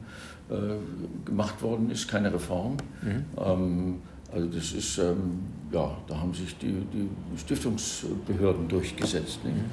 äh, 0.50 1.26
gemacht 1.26 1.62
worden 1.62 1.90
ist, 1.90 2.08
keine 2.08 2.32
Reform. 2.32 2.76
Mhm. 3.02 3.24
Ähm, 3.38 4.02
also 4.32 4.46
das 4.46 4.72
ist, 4.72 4.98
ähm, 4.98 5.42
ja, 5.70 5.96
da 6.08 6.18
haben 6.18 6.32
sich 6.32 6.56
die, 6.58 6.72
die 6.92 7.08
Stiftungsbehörden 7.38 8.68
durchgesetzt. 8.68 9.44
Mhm. 9.44 9.64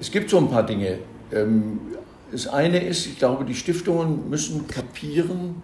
Es 0.00 0.10
gibt 0.10 0.30
so 0.30 0.38
ein 0.38 0.48
paar 0.48 0.64
Dinge. 0.64 0.98
Ähm, 1.32 1.80
das 2.32 2.46
eine 2.46 2.78
ist, 2.78 3.06
ich 3.06 3.18
glaube, 3.18 3.44
die 3.44 3.54
Stiftungen 3.54 4.30
müssen 4.30 4.66
kapieren, 4.66 5.62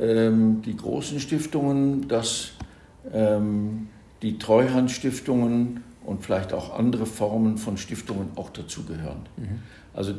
ähm, 0.00 0.62
die 0.62 0.76
großen 0.76 1.20
Stiftungen, 1.20 2.06
dass 2.08 2.52
ähm, 3.12 3.88
die 4.22 4.38
Treuhandstiftungen 4.38 5.82
und 6.04 6.22
vielleicht 6.22 6.52
auch 6.52 6.78
andere 6.78 7.06
Formen 7.06 7.58
von 7.58 7.76
Stiftungen 7.76 8.28
auch 8.36 8.50
dazugehören. 8.50 9.26
Mhm. 9.36 9.60
Also 9.94 10.14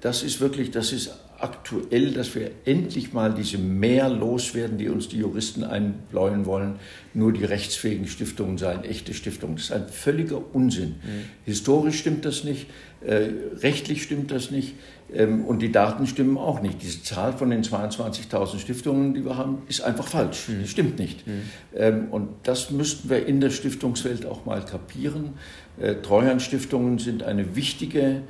das 0.00 0.22
ist 0.22 0.40
wirklich, 0.40 0.70
das 0.70 0.92
ist 0.92 1.10
aktuell, 1.38 2.12
dass 2.12 2.34
wir 2.34 2.50
endlich 2.64 3.12
mal 3.12 3.34
diese 3.34 3.58
mehr 3.58 4.08
loswerden, 4.08 4.78
die 4.78 4.88
uns 4.88 5.08
die 5.08 5.18
Juristen 5.18 5.64
einbläuen 5.64 6.46
wollen. 6.46 6.76
Nur 7.14 7.32
die 7.32 7.44
rechtsfähigen 7.44 8.06
Stiftungen 8.06 8.58
seien 8.58 8.84
echte 8.84 9.14
Stiftungen. 9.14 9.56
Das 9.56 9.66
ist 9.66 9.72
ein 9.72 9.88
völliger 9.88 10.42
Unsinn. 10.54 10.96
Mhm. 11.02 11.24
Historisch 11.44 11.98
stimmt 11.98 12.24
das 12.24 12.44
nicht, 12.44 12.66
äh, 13.04 13.28
rechtlich 13.60 14.02
stimmt 14.02 14.30
das 14.30 14.50
nicht 14.50 14.74
ähm, 15.12 15.44
und 15.44 15.60
die 15.60 15.70
Daten 15.70 16.06
stimmen 16.06 16.38
auch 16.38 16.60
nicht. 16.60 16.82
Diese 16.82 17.02
Zahl 17.02 17.32
von 17.32 17.50
den 17.50 17.62
22.000 17.62 18.58
Stiftungen, 18.58 19.14
die 19.14 19.24
wir 19.24 19.36
haben, 19.36 19.62
ist 19.68 19.82
einfach 19.82 20.08
falsch. 20.08 20.48
Mhm. 20.48 20.62
Die 20.62 20.68
stimmt 20.68 20.98
nicht. 20.98 21.26
Mhm. 21.26 21.42
Ähm, 21.74 22.08
und 22.10 22.28
das 22.42 22.70
müssten 22.70 23.10
wir 23.10 23.26
in 23.26 23.40
der 23.40 23.50
Stiftungswelt 23.50 24.26
auch 24.26 24.44
mal 24.44 24.64
kapieren. 24.64 25.34
Äh, 25.78 25.96
Treuhandstiftungen 25.96 26.98
sind 26.98 27.22
eine 27.22 27.54
wichtige 27.54 28.22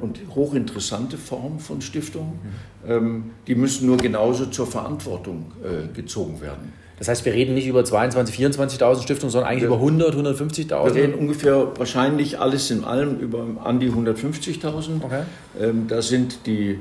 und 0.00 0.20
hochinteressante 0.34 1.16
Form 1.16 1.60
von 1.60 1.80
Stiftung. 1.80 2.38
Ähm, 2.86 3.30
die 3.46 3.54
müssen 3.54 3.86
nur 3.86 3.98
genauso 3.98 4.46
zur 4.46 4.66
Verantwortung 4.66 5.52
äh, 5.62 5.92
gezogen 5.94 6.40
werden. 6.40 6.72
Das 6.98 7.08
heißt, 7.08 7.24
wir 7.24 7.32
reden 7.32 7.54
nicht 7.54 7.66
über 7.66 7.80
22.000, 7.80 8.78
24.000 8.78 9.02
Stiftungen, 9.02 9.30
sondern 9.30 9.50
eigentlich 9.50 9.62
wir, 9.62 9.76
über 9.76 9.76
100, 9.76 10.14
150.000? 10.14 10.94
Wir 10.94 11.02
reden 11.02 11.14
ungefähr 11.14 11.72
wahrscheinlich 11.76 12.38
alles 12.38 12.70
in 12.70 12.84
allem 12.84 13.18
über 13.18 13.46
an 13.64 13.80
die 13.80 13.90
150.000. 13.90 15.02
Okay. 15.02 15.22
Ähm, 15.60 15.86
da 15.88 16.02
sind 16.02 16.46
die 16.46 16.78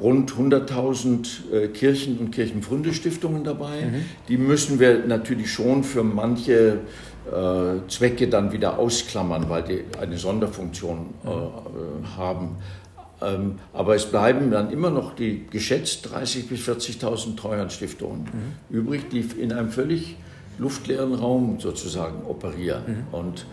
rund 0.00 0.32
100.000 0.32 1.52
äh, 1.52 1.68
Kirchen- 1.68 2.18
und 2.18 2.30
Kirchenpfründestiftungen 2.30 3.42
dabei. 3.42 3.82
Mhm. 3.82 4.04
Die 4.28 4.36
müssen 4.36 4.78
wir 4.78 5.04
natürlich 5.06 5.50
schon 5.50 5.82
für 5.82 6.04
manche 6.04 6.52
äh, 6.54 6.76
Zwecke 7.88 8.28
dann 8.28 8.52
wieder 8.52 8.78
ausklammern, 8.78 9.48
weil 9.48 9.62
die 9.62 9.84
eine 10.00 10.18
Sonderfunktion 10.18 11.14
äh, 11.24 11.28
äh 11.28 12.16
haben. 12.16 12.56
Ähm, 13.20 13.58
aber 13.72 13.96
es 13.96 14.06
bleiben 14.06 14.50
dann 14.50 14.70
immer 14.70 14.90
noch 14.90 15.14
die 15.14 15.46
geschätzt 15.50 16.08
30.000 16.08 16.48
bis 16.48 16.60
40.000 16.68 17.36
Treuhandstiftungen 17.36 18.20
mhm. 18.20 18.76
übrig, 18.76 19.08
die 19.10 19.20
in 19.20 19.52
einem 19.52 19.70
völlig 19.70 20.16
luftleeren 20.58 21.14
Raum 21.14 21.58
sozusagen 21.60 22.24
operieren. 22.26 22.82
Mhm. 22.86 23.14
Und 23.14 23.46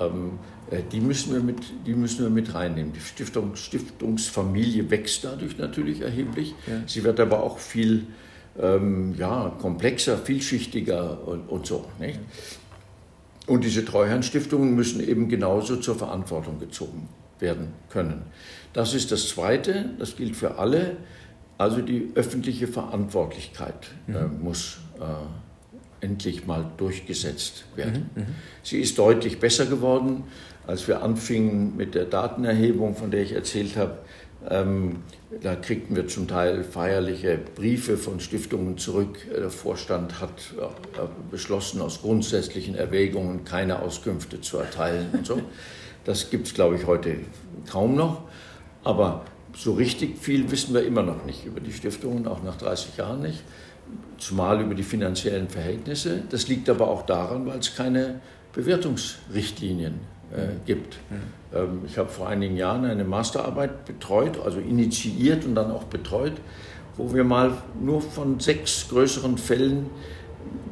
ähm, 0.00 0.38
äh, 0.70 0.82
die, 0.90 1.00
müssen 1.00 1.32
wir 1.34 1.40
mit, 1.40 1.58
die 1.86 1.94
müssen 1.94 2.24
wir 2.24 2.30
mit 2.30 2.54
reinnehmen. 2.54 2.92
Die 2.92 3.00
Stiftung, 3.00 3.54
Stiftungsfamilie 3.56 4.90
wächst 4.90 5.24
dadurch 5.24 5.58
natürlich 5.58 6.00
erheblich. 6.00 6.54
Ja. 6.66 6.82
Sie 6.86 7.04
wird 7.04 7.20
aber 7.20 7.42
auch 7.42 7.58
viel 7.58 8.06
ähm, 8.60 9.14
ja, 9.16 9.52
komplexer, 9.60 10.18
vielschichtiger 10.18 11.26
und, 11.26 11.48
und 11.48 11.66
so. 11.66 11.84
Nicht? 11.98 12.18
Und 13.46 13.64
diese 13.64 13.84
Treuhandstiftungen 13.84 14.74
müssen 14.74 15.00
eben 15.06 15.28
genauso 15.28 15.76
zur 15.76 15.96
Verantwortung 15.96 16.60
gezogen 16.60 17.08
werden 17.40 17.68
können. 17.90 18.22
Das 18.72 18.94
ist 18.94 19.12
das 19.12 19.28
Zweite, 19.28 19.90
das 19.98 20.16
gilt 20.16 20.36
für 20.36 20.58
alle. 20.58 20.96
Also 21.58 21.80
die 21.80 22.10
öffentliche 22.14 22.66
Verantwortlichkeit 22.66 23.90
äh, 24.08 24.12
mhm. 24.12 24.42
muss 24.42 24.78
äh, 24.98 26.04
endlich 26.04 26.46
mal 26.46 26.70
durchgesetzt 26.76 27.64
werden. 27.76 28.10
Mhm. 28.14 28.22
Mhm. 28.22 28.26
Sie 28.62 28.80
ist 28.80 28.98
deutlich 28.98 29.38
besser 29.38 29.66
geworden, 29.66 30.24
als 30.66 30.86
wir 30.88 31.02
anfingen 31.02 31.76
mit 31.76 31.94
der 31.94 32.04
Datenerhebung, 32.04 32.94
von 32.94 33.10
der 33.10 33.22
ich 33.22 33.32
erzählt 33.32 33.76
habe. 33.76 33.98
Ähm, 34.48 35.02
da 35.40 35.54
kriegten 35.54 35.94
wir 35.94 36.08
zum 36.08 36.26
Teil 36.26 36.64
feierliche 36.64 37.38
Briefe 37.38 37.96
von 37.96 38.20
Stiftungen 38.20 38.76
zurück. 38.76 39.18
Der 39.34 39.50
Vorstand 39.50 40.20
hat 40.20 40.54
äh, 40.58 41.00
beschlossen, 41.30 41.80
aus 41.80 42.02
grundsätzlichen 42.02 42.74
Erwägungen 42.74 43.44
keine 43.44 43.80
Auskünfte 43.80 44.40
zu 44.40 44.58
erteilen 44.58 45.10
und 45.12 45.26
so. 45.26 45.40
Das 46.04 46.30
gibt 46.30 46.48
es, 46.48 46.54
glaube 46.54 46.74
ich, 46.74 46.88
heute 46.88 47.14
kaum 47.70 47.94
noch. 47.94 48.22
Aber 48.82 49.24
so 49.54 49.74
richtig 49.74 50.18
viel 50.18 50.50
wissen 50.50 50.74
wir 50.74 50.84
immer 50.84 51.02
noch 51.02 51.24
nicht 51.24 51.46
über 51.46 51.60
die 51.60 51.72
Stiftungen, 51.72 52.26
auch 52.26 52.42
nach 52.42 52.56
30 52.56 52.96
Jahren 52.96 53.22
nicht, 53.22 53.44
zumal 54.18 54.60
über 54.60 54.74
die 54.74 54.82
finanziellen 54.82 55.48
Verhältnisse. 55.48 56.24
Das 56.28 56.48
liegt 56.48 56.68
aber 56.68 56.88
auch 56.88 57.06
daran, 57.06 57.46
weil 57.46 57.60
es 57.60 57.76
keine 57.76 58.20
Bewertungsrichtlinien 58.52 60.00
gibt. 60.64 60.98
Mhm. 61.10 61.84
Ich 61.86 61.98
habe 61.98 62.08
vor 62.08 62.28
einigen 62.28 62.56
Jahren 62.56 62.86
eine 62.86 63.04
Masterarbeit 63.04 63.84
betreut, 63.84 64.38
also 64.42 64.58
initiiert 64.58 65.44
und 65.44 65.54
dann 65.54 65.70
auch 65.70 65.84
betreut, 65.84 66.34
wo 66.96 67.12
wir 67.12 67.24
mal 67.24 67.52
nur 67.80 68.00
von 68.00 68.40
sechs 68.40 68.88
größeren 68.88 69.36
Fällen 69.36 69.90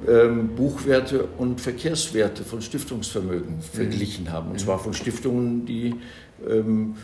ähm, 0.09 0.49
Buchwerte 0.57 1.25
und 1.38 1.61
Verkehrswerte 1.61 2.44
von 2.44 2.62
Stiftungsvermögen 2.62 3.57
mhm. 3.57 3.61
verglichen 3.61 4.33
haben. 4.33 4.53
Und 4.53 4.61
zwar 4.61 4.79
von 4.79 4.94
Stiftungen, 4.94 5.66
die 5.66 5.94
ähm, 6.49 6.96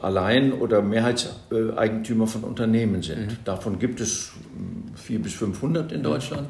allein 0.00 0.52
oder 0.52 0.80
Mehrheitseigentümer 0.80 2.26
von 2.26 2.44
Unternehmen 2.44 3.02
sind. 3.02 3.26
Mhm. 3.26 3.36
Davon 3.44 3.78
gibt 3.78 4.00
es 4.00 4.32
400 4.94 5.22
bis 5.24 5.34
500 5.34 5.92
in 5.92 6.02
Deutschland. 6.02 6.48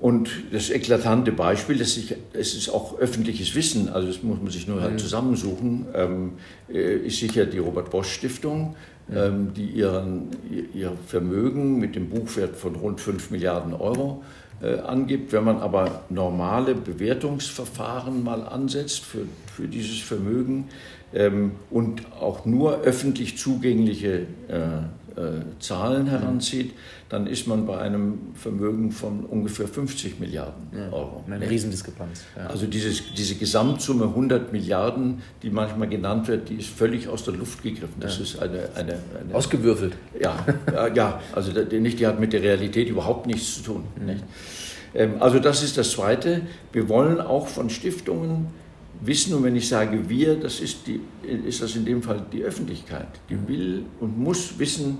Mhm. 0.00 0.04
Und 0.04 0.30
das 0.52 0.70
eklatante 0.70 1.32
Beispiel, 1.32 1.78
das 1.78 1.96
ich, 1.96 2.14
es 2.32 2.54
ist 2.54 2.68
auch 2.70 2.98
öffentliches 2.98 3.54
Wissen, 3.54 3.88
also 3.88 4.08
das 4.08 4.22
muss 4.22 4.40
man 4.40 4.50
sich 4.50 4.66
nur 4.66 4.80
halt 4.80 4.98
zusammensuchen, 4.98 5.86
ähm, 5.94 6.32
äh, 6.68 6.96
ist 6.96 7.18
sicher 7.18 7.46
die 7.46 7.58
Robert 7.58 7.90
Bosch 7.90 8.12
Stiftung, 8.12 8.76
ähm, 9.14 9.52
die 9.54 9.66
ihren, 9.66 10.28
ihr 10.74 10.92
Vermögen 11.06 11.78
mit 11.78 11.96
dem 11.96 12.08
Buchwert 12.08 12.56
von 12.56 12.76
rund 12.76 13.00
5 13.00 13.30
Milliarden 13.30 13.74
Euro 13.74 14.22
äh, 14.62 14.78
angibt. 14.78 15.32
Wenn 15.32 15.44
man 15.44 15.58
aber 15.58 16.02
normale 16.10 16.74
Bewertungsverfahren 16.74 18.22
mal 18.22 18.42
ansetzt 18.42 19.00
für, 19.00 19.26
für 19.54 19.68
dieses 19.68 19.98
Vermögen 19.98 20.68
ähm, 21.12 21.52
und 21.70 22.02
auch 22.20 22.44
nur 22.46 22.82
öffentlich 22.82 23.36
zugängliche 23.36 24.26
äh, 24.48 24.82
Zahlen 25.58 26.06
heranzieht, 26.06 26.74
dann 27.08 27.26
ist 27.26 27.46
man 27.46 27.66
bei 27.66 27.78
einem 27.78 28.18
Vermögen 28.34 28.92
von 28.92 29.24
ungefähr 29.24 29.66
50 29.66 30.20
Milliarden 30.20 30.92
Euro. 30.92 31.24
Eine 31.28 31.48
Riesendiskrepanz. 31.48 32.22
Ja. 32.36 32.46
Also 32.46 32.66
dieses, 32.66 33.14
diese 33.14 33.34
Gesamtsumme 33.34 34.04
100 34.04 34.52
Milliarden, 34.52 35.22
die 35.42 35.50
manchmal 35.50 35.88
genannt 35.88 36.28
wird, 36.28 36.48
die 36.48 36.54
ist 36.54 36.68
völlig 36.68 37.08
aus 37.08 37.24
der 37.24 37.34
Luft 37.34 37.62
gegriffen. 37.62 37.96
Das 37.98 38.18
ja. 38.18 38.24
ist 38.24 38.38
eine, 38.38 38.68
eine, 38.74 38.98
eine, 39.20 39.34
Ausgewürfelt. 39.34 39.94
Ja, 40.20 40.46
ja 40.94 41.20
also 41.32 41.52
nicht, 41.52 41.98
die 41.98 42.06
hat 42.06 42.20
mit 42.20 42.32
der 42.32 42.42
Realität 42.42 42.88
überhaupt 42.88 43.26
nichts 43.26 43.56
zu 43.56 43.62
tun. 43.62 43.84
Mhm. 43.98 44.06
Nicht? 44.06 44.24
Ähm, 44.94 45.14
also 45.20 45.38
das 45.38 45.62
ist 45.62 45.76
das 45.78 45.90
Zweite. 45.92 46.42
Wir 46.72 46.88
wollen 46.88 47.20
auch 47.20 47.48
von 47.48 47.70
Stiftungen 47.70 48.48
wissen, 49.00 49.34
und 49.34 49.42
wenn 49.44 49.56
ich 49.56 49.68
sage 49.68 50.08
wir, 50.08 50.36
das 50.36 50.60
ist, 50.60 50.86
die, 50.86 51.00
ist 51.22 51.62
das 51.62 51.76
in 51.76 51.84
dem 51.84 52.02
Fall 52.02 52.24
die 52.32 52.42
Öffentlichkeit. 52.42 53.08
Die 53.28 53.34
mhm. 53.34 53.48
will 53.48 53.84
und 54.00 54.18
muss 54.18 54.58
wissen, 54.58 54.98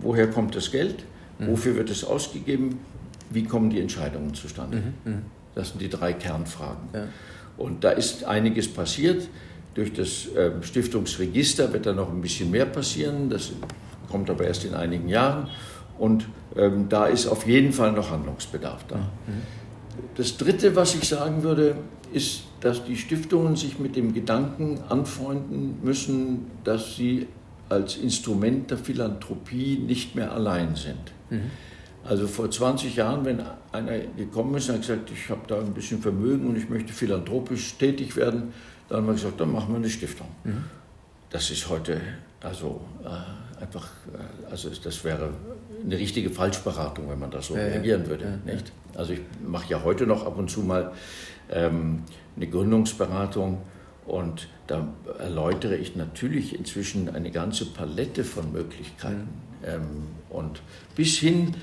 woher 0.00 0.28
kommt 0.30 0.54
das 0.54 0.70
Geld, 0.70 1.04
mhm. 1.38 1.48
wofür 1.48 1.76
wird 1.76 1.90
es 1.90 2.04
ausgegeben, 2.04 2.78
wie 3.30 3.44
kommen 3.44 3.70
die 3.70 3.80
Entscheidungen 3.80 4.34
zustande. 4.34 4.82
Mhm. 5.04 5.22
Das 5.54 5.70
sind 5.70 5.82
die 5.82 5.88
drei 5.88 6.12
Kernfragen. 6.12 6.88
Ja. 6.94 7.04
Und 7.56 7.84
da 7.84 7.90
ist 7.90 8.24
einiges 8.24 8.68
passiert. 8.68 9.28
Durch 9.74 9.92
das 9.92 10.28
ähm, 10.36 10.62
Stiftungsregister 10.62 11.72
wird 11.72 11.86
da 11.86 11.92
noch 11.92 12.10
ein 12.10 12.20
bisschen 12.20 12.50
mehr 12.50 12.66
passieren. 12.66 13.30
Das 13.30 13.52
kommt 14.10 14.28
aber 14.28 14.44
erst 14.44 14.64
in 14.64 14.74
einigen 14.74 15.08
Jahren. 15.08 15.48
Und 15.98 16.26
ähm, 16.56 16.88
da 16.88 17.06
ist 17.06 17.26
auf 17.26 17.46
jeden 17.46 17.72
Fall 17.72 17.92
noch 17.92 18.10
Handlungsbedarf 18.10 18.84
da. 18.88 18.96
Mhm. 18.96 19.61
Das 20.14 20.36
Dritte, 20.36 20.76
was 20.76 20.94
ich 20.94 21.08
sagen 21.08 21.42
würde, 21.42 21.76
ist, 22.12 22.42
dass 22.60 22.84
die 22.84 22.96
Stiftungen 22.96 23.56
sich 23.56 23.78
mit 23.78 23.96
dem 23.96 24.12
Gedanken 24.12 24.80
anfreunden 24.88 25.78
müssen, 25.82 26.46
dass 26.64 26.96
sie 26.96 27.26
als 27.68 27.96
Instrument 27.96 28.70
der 28.70 28.78
Philanthropie 28.78 29.78
nicht 29.78 30.14
mehr 30.14 30.32
allein 30.32 30.74
sind. 30.76 31.12
Mhm. 31.30 31.50
Also 32.04 32.26
vor 32.26 32.50
20 32.50 32.96
Jahren, 32.96 33.24
wenn 33.24 33.40
einer 33.70 33.98
gekommen 34.16 34.56
ist 34.56 34.68
und 34.68 34.74
hat 34.74 34.82
gesagt, 34.82 35.10
ich 35.10 35.30
habe 35.30 35.42
da 35.46 35.58
ein 35.58 35.72
bisschen 35.72 36.02
Vermögen 36.02 36.48
und 36.48 36.56
ich 36.56 36.68
möchte 36.68 36.92
philanthropisch 36.92 37.74
tätig 37.78 38.16
werden, 38.16 38.52
dann 38.88 38.98
haben 38.98 39.06
wir 39.06 39.14
gesagt, 39.14 39.40
dann 39.40 39.52
machen 39.52 39.70
wir 39.70 39.76
eine 39.76 39.88
Stiftung. 39.88 40.26
Mhm. 40.44 40.64
Das 41.30 41.50
ist 41.50 41.68
heute 41.70 42.00
also 42.42 42.80
äh, 43.04 43.62
einfach, 43.62 43.88
äh, 44.12 44.50
also 44.50 44.70
das 44.82 45.04
wäre 45.04 45.30
eine 45.84 45.98
richtige 45.98 46.30
Falschberatung, 46.30 47.08
wenn 47.08 47.18
man 47.18 47.30
das 47.30 47.46
so 47.48 47.56
ja, 47.56 47.62
reagieren 47.62 48.06
würde. 48.06 48.40
Ja, 48.46 48.52
nicht? 48.52 48.72
Also 48.94 49.14
ich 49.14 49.20
mache 49.46 49.70
ja 49.70 49.82
heute 49.82 50.06
noch 50.06 50.26
ab 50.26 50.38
und 50.38 50.50
zu 50.50 50.60
mal 50.60 50.92
ähm, 51.50 52.02
eine 52.36 52.46
Gründungsberatung 52.46 53.58
und 54.06 54.48
da 54.66 54.88
erläutere 55.18 55.76
ich 55.76 55.96
natürlich 55.96 56.58
inzwischen 56.58 57.08
eine 57.14 57.30
ganze 57.30 57.66
Palette 57.66 58.24
von 58.24 58.52
Möglichkeiten. 58.52 59.28
Mhm. 59.28 59.52
Ähm, 59.64 59.80
und 60.28 60.62
bis 60.96 61.18
hin 61.18 61.54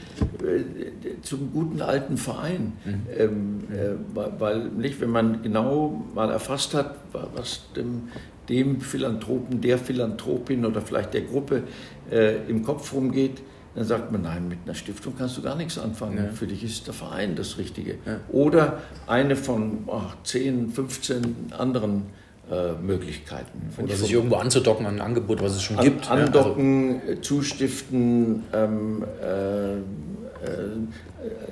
äh, 0.41 1.21
zum 1.21 1.51
guten 1.51 1.81
alten 1.81 2.17
Verein. 2.17 2.73
Mhm. 2.85 2.93
Ähm, 3.17 3.59
äh, 3.71 4.19
weil 4.39 4.69
nicht, 4.69 5.01
wenn 5.01 5.09
man 5.09 5.41
genau 5.41 6.05
mal 6.13 6.29
erfasst 6.29 6.73
hat, 6.73 6.95
was 7.11 7.63
dem, 7.75 8.09
dem 8.47 8.79
Philanthropen, 8.79 9.59
der 9.59 9.77
Philanthropin 9.77 10.65
oder 10.65 10.81
vielleicht 10.81 11.13
der 11.13 11.21
Gruppe 11.21 11.63
äh, 12.11 12.47
im 12.47 12.63
Kopf 12.63 12.93
rumgeht, 12.93 13.41
dann 13.75 13.85
sagt 13.85 14.11
man, 14.11 14.23
nein, 14.23 14.47
mit 14.47 14.59
einer 14.65 14.73
Stiftung 14.73 15.13
kannst 15.17 15.37
du 15.37 15.41
gar 15.41 15.55
nichts 15.55 15.77
anfangen. 15.77 16.17
Ja. 16.17 16.31
Für 16.31 16.47
dich 16.47 16.63
ist 16.63 16.87
der 16.87 16.93
Verein 16.93 17.35
das 17.35 17.57
Richtige. 17.57 17.95
Ja. 18.05 18.19
Oder 18.29 18.79
eine 19.07 19.35
von 19.35 19.87
ach, 19.91 20.15
10, 20.23 20.71
15 20.71 21.53
anderen 21.57 22.07
äh, 22.51 22.73
Möglichkeiten. 22.81 23.69
Oder 23.77 23.95
sich 23.95 24.11
irgendwo 24.11 24.35
anzudocken 24.37 24.85
an 24.87 24.95
ein 24.95 25.01
Angebot, 25.01 25.41
was 25.41 25.55
es 25.55 25.61
schon 25.61 25.77
an, 25.77 25.83
gibt. 25.83 26.09
Andocken, 26.09 27.01
also. 27.07 27.21
zustiften, 27.21 28.43
ähm, 28.53 29.03
äh, 29.21 29.73
äh, 29.75 29.81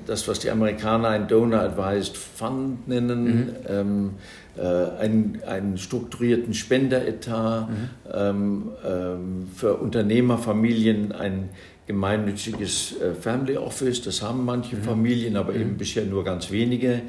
das, 0.08 0.28
was 0.28 0.40
die 0.40 0.50
Amerikaner 0.50 1.10
ein 1.10 1.28
Donor 1.28 1.60
Advised 1.60 2.18
Fund 2.18 2.88
nennen, 2.88 3.26
mhm. 3.26 3.50
ähm, 3.68 4.10
äh, 4.58 4.62
einen, 5.00 5.42
einen, 5.46 5.78
strukturierten 5.78 6.54
Spenderetat, 6.54 7.70
mhm. 7.70 7.90
ähm, 8.12 8.72
ähm 8.86 9.48
für 9.56 9.76
Unternehmerfamilien 9.76 11.12
ein 11.12 11.50
gemeinnütziges 11.88 13.00
äh, 13.02 13.14
Family 13.14 13.58
Office, 13.58 14.02
das 14.02 14.22
haben 14.22 14.46
manche 14.46 14.76
mhm. 14.76 14.84
Familien, 14.84 15.38
aber 15.38 15.54
mhm. 15.54 15.62
eben 15.62 15.78
bisher 15.78 16.06
nur 16.06 16.24
ganz 16.24 16.52
wenige, 16.52 17.02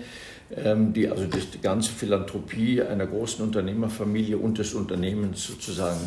ähm, 0.56 0.92
die 0.92 1.08
also 1.08 1.26
die 1.26 1.60
ganze 1.60 1.90
Philanthropie 1.90 2.80
einer 2.80 3.06
großen 3.06 3.44
Unternehmerfamilie 3.44 4.38
und 4.38 4.56
des 4.58 4.74
Unternehmens 4.74 5.44
sozusagen 5.44 5.98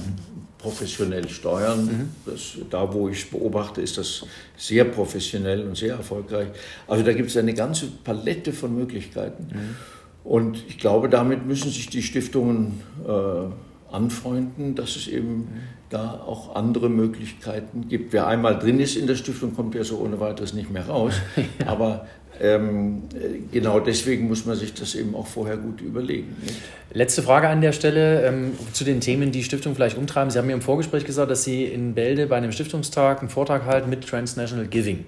professionell 0.57 1.27
steuern. 1.29 1.85
Mhm. 1.85 2.09
Das, 2.25 2.57
da, 2.69 2.91
wo 2.93 3.09
ich 3.09 3.23
es 3.23 3.29
beobachte, 3.29 3.81
ist 3.81 3.97
das 3.97 4.25
sehr 4.57 4.85
professionell 4.85 5.67
und 5.67 5.75
sehr 5.75 5.95
erfolgreich. 5.95 6.47
Also 6.87 7.03
da 7.03 7.13
gibt 7.13 7.29
es 7.29 7.37
eine 7.37 7.53
ganze 7.53 7.87
Palette 8.03 8.53
von 8.53 8.75
Möglichkeiten. 8.75 9.47
Mhm. 9.51 9.75
Und 10.23 10.63
ich 10.67 10.77
glaube, 10.77 11.09
damit 11.09 11.45
müssen 11.45 11.71
sich 11.71 11.89
die 11.89 12.03
Stiftungen 12.03 12.81
äh, 13.07 13.93
anfreunden, 13.93 14.75
dass 14.75 14.95
es 14.95 15.07
eben 15.07 15.47
da 15.91 16.23
auch 16.25 16.55
andere 16.55 16.89
Möglichkeiten 16.89 17.87
gibt. 17.89 18.13
Wer 18.13 18.27
einmal 18.27 18.57
drin 18.57 18.79
ist 18.79 18.95
in 18.95 19.07
der 19.07 19.15
Stiftung, 19.15 19.55
kommt 19.55 19.75
ja 19.75 19.83
so 19.83 19.97
ohne 19.97 20.19
weiteres 20.19 20.53
nicht 20.53 20.71
mehr 20.71 20.87
raus. 20.87 21.13
ja. 21.35 21.67
Aber 21.67 22.07
ähm, 22.39 23.03
genau 23.51 23.79
deswegen 23.79 24.27
muss 24.27 24.45
man 24.45 24.55
sich 24.55 24.73
das 24.73 24.95
eben 24.95 25.15
auch 25.15 25.27
vorher 25.27 25.57
gut 25.57 25.81
überlegen. 25.81 26.35
Nicht? 26.41 26.55
Letzte 26.93 27.21
Frage 27.21 27.49
an 27.49 27.61
der 27.61 27.71
Stelle 27.71 28.23
ähm, 28.25 28.53
zu 28.73 28.83
den 28.83 29.01
Themen, 29.01 29.31
die 29.31 29.43
Stiftung 29.43 29.75
vielleicht 29.75 29.97
umtreiben. 29.97 30.31
Sie 30.31 30.39
haben 30.39 30.47
mir 30.47 30.53
im 30.53 30.61
Vorgespräch 30.61 31.05
gesagt, 31.05 31.29
dass 31.29 31.43
Sie 31.43 31.65
in 31.65 31.93
Bälde 31.93 32.27
bei 32.27 32.37
einem 32.37 32.51
Stiftungstag 32.51 33.19
einen 33.19 33.29
Vortrag 33.29 33.65
halten 33.65 33.89
mit 33.89 34.07
Transnational 34.07 34.67
Giving. 34.67 35.05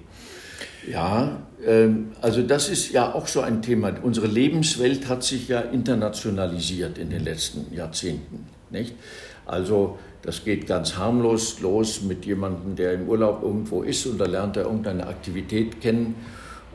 Ja, 0.88 1.42
ähm, 1.66 2.12
also 2.22 2.44
das 2.44 2.70
ist 2.70 2.92
ja 2.92 3.14
auch 3.14 3.28
so 3.28 3.42
ein 3.42 3.62
Thema. 3.62 3.94
Unsere 4.02 4.28
Lebenswelt 4.28 5.08
hat 5.08 5.24
sich 5.24 5.48
ja 5.48 5.62
internationalisiert 5.62 6.98
in 6.98 7.10
den 7.10 7.24
letzten 7.24 7.74
Jahrzehnten. 7.74 8.48
Nicht? 8.70 8.96
Also 9.46 9.98
das 10.24 10.44
geht 10.44 10.68
ganz 10.68 10.98
harmlos 10.98 11.60
los 11.60 12.02
mit 12.02 12.26
jemandem, 12.26 12.76
der 12.76 12.94
im 12.94 13.08
Urlaub 13.08 13.44
irgendwo 13.44 13.84
ist 13.84 14.06
und 14.08 14.18
da 14.18 14.26
lernt 14.26 14.58
er 14.58 14.64
irgendeine 14.64 15.06
Aktivität 15.06 15.80
kennen 15.82 16.16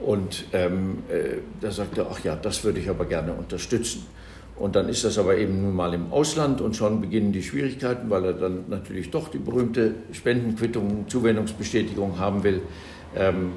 und 0.01 0.45
ähm, 0.53 0.99
äh, 1.09 1.39
da 1.61 1.71
sagt 1.71 1.99
er, 1.99 2.07
ach 2.11 2.23
ja, 2.23 2.37
das 2.37 2.63
würde 2.63 2.79
ich 2.79 2.89
aber 2.89 3.07
gerne 3.07 3.33
unterstützen. 3.33 4.07
Und 4.57 4.75
dann 4.75 4.89
ist 4.89 5.05
das 5.05 5.19
aber 5.19 5.37
eben 5.37 5.63
nun 5.63 5.75
mal 5.75 5.95
im 5.95 6.13
Ausland 6.13 6.61
und 6.61 6.75
schon 6.75 7.01
beginnen 7.01 7.33
die 7.33 7.43
Schwierigkeiten, 7.43 8.11
weil 8.11 8.25
er 8.25 8.33
dann 8.33 8.65
natürlich 8.69 9.11
doch 9.11 9.29
die 9.29 9.39
berühmte 9.39 9.95
Spendenquittung, 10.13 11.09
Zuwendungsbestätigung 11.09 12.19
haben 12.19 12.43
will. 12.43 12.63
Ähm, 13.17 13.53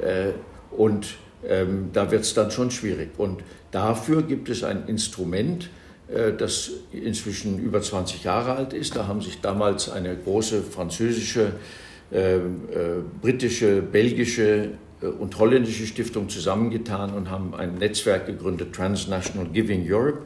äh, 0.00 0.32
und 0.74 1.16
ähm, 1.46 1.90
da 1.92 2.10
wird 2.10 2.22
es 2.22 2.32
dann 2.34 2.50
schon 2.50 2.70
schwierig. 2.70 3.10
Und 3.18 3.42
dafür 3.70 4.22
gibt 4.22 4.48
es 4.48 4.64
ein 4.64 4.86
Instrument, 4.86 5.68
das 6.08 6.70
inzwischen 6.92 7.58
über 7.58 7.82
20 7.82 8.22
Jahre 8.22 8.54
alt 8.54 8.72
ist. 8.72 8.94
Da 8.94 9.08
haben 9.08 9.20
sich 9.20 9.40
damals 9.40 9.90
eine 9.90 10.16
große 10.16 10.62
französische, 10.62 11.52
äh, 12.12 12.36
äh, 12.36 12.40
britische, 13.20 13.82
belgische 13.82 14.70
äh, 15.02 15.06
und 15.06 15.36
holländische 15.40 15.86
Stiftung 15.86 16.28
zusammengetan 16.28 17.12
und 17.12 17.30
haben 17.30 17.52
ein 17.54 17.74
Netzwerk 17.74 18.26
gegründet, 18.26 18.72
Transnational 18.72 19.48
Giving 19.48 19.84
Europe. 19.92 20.22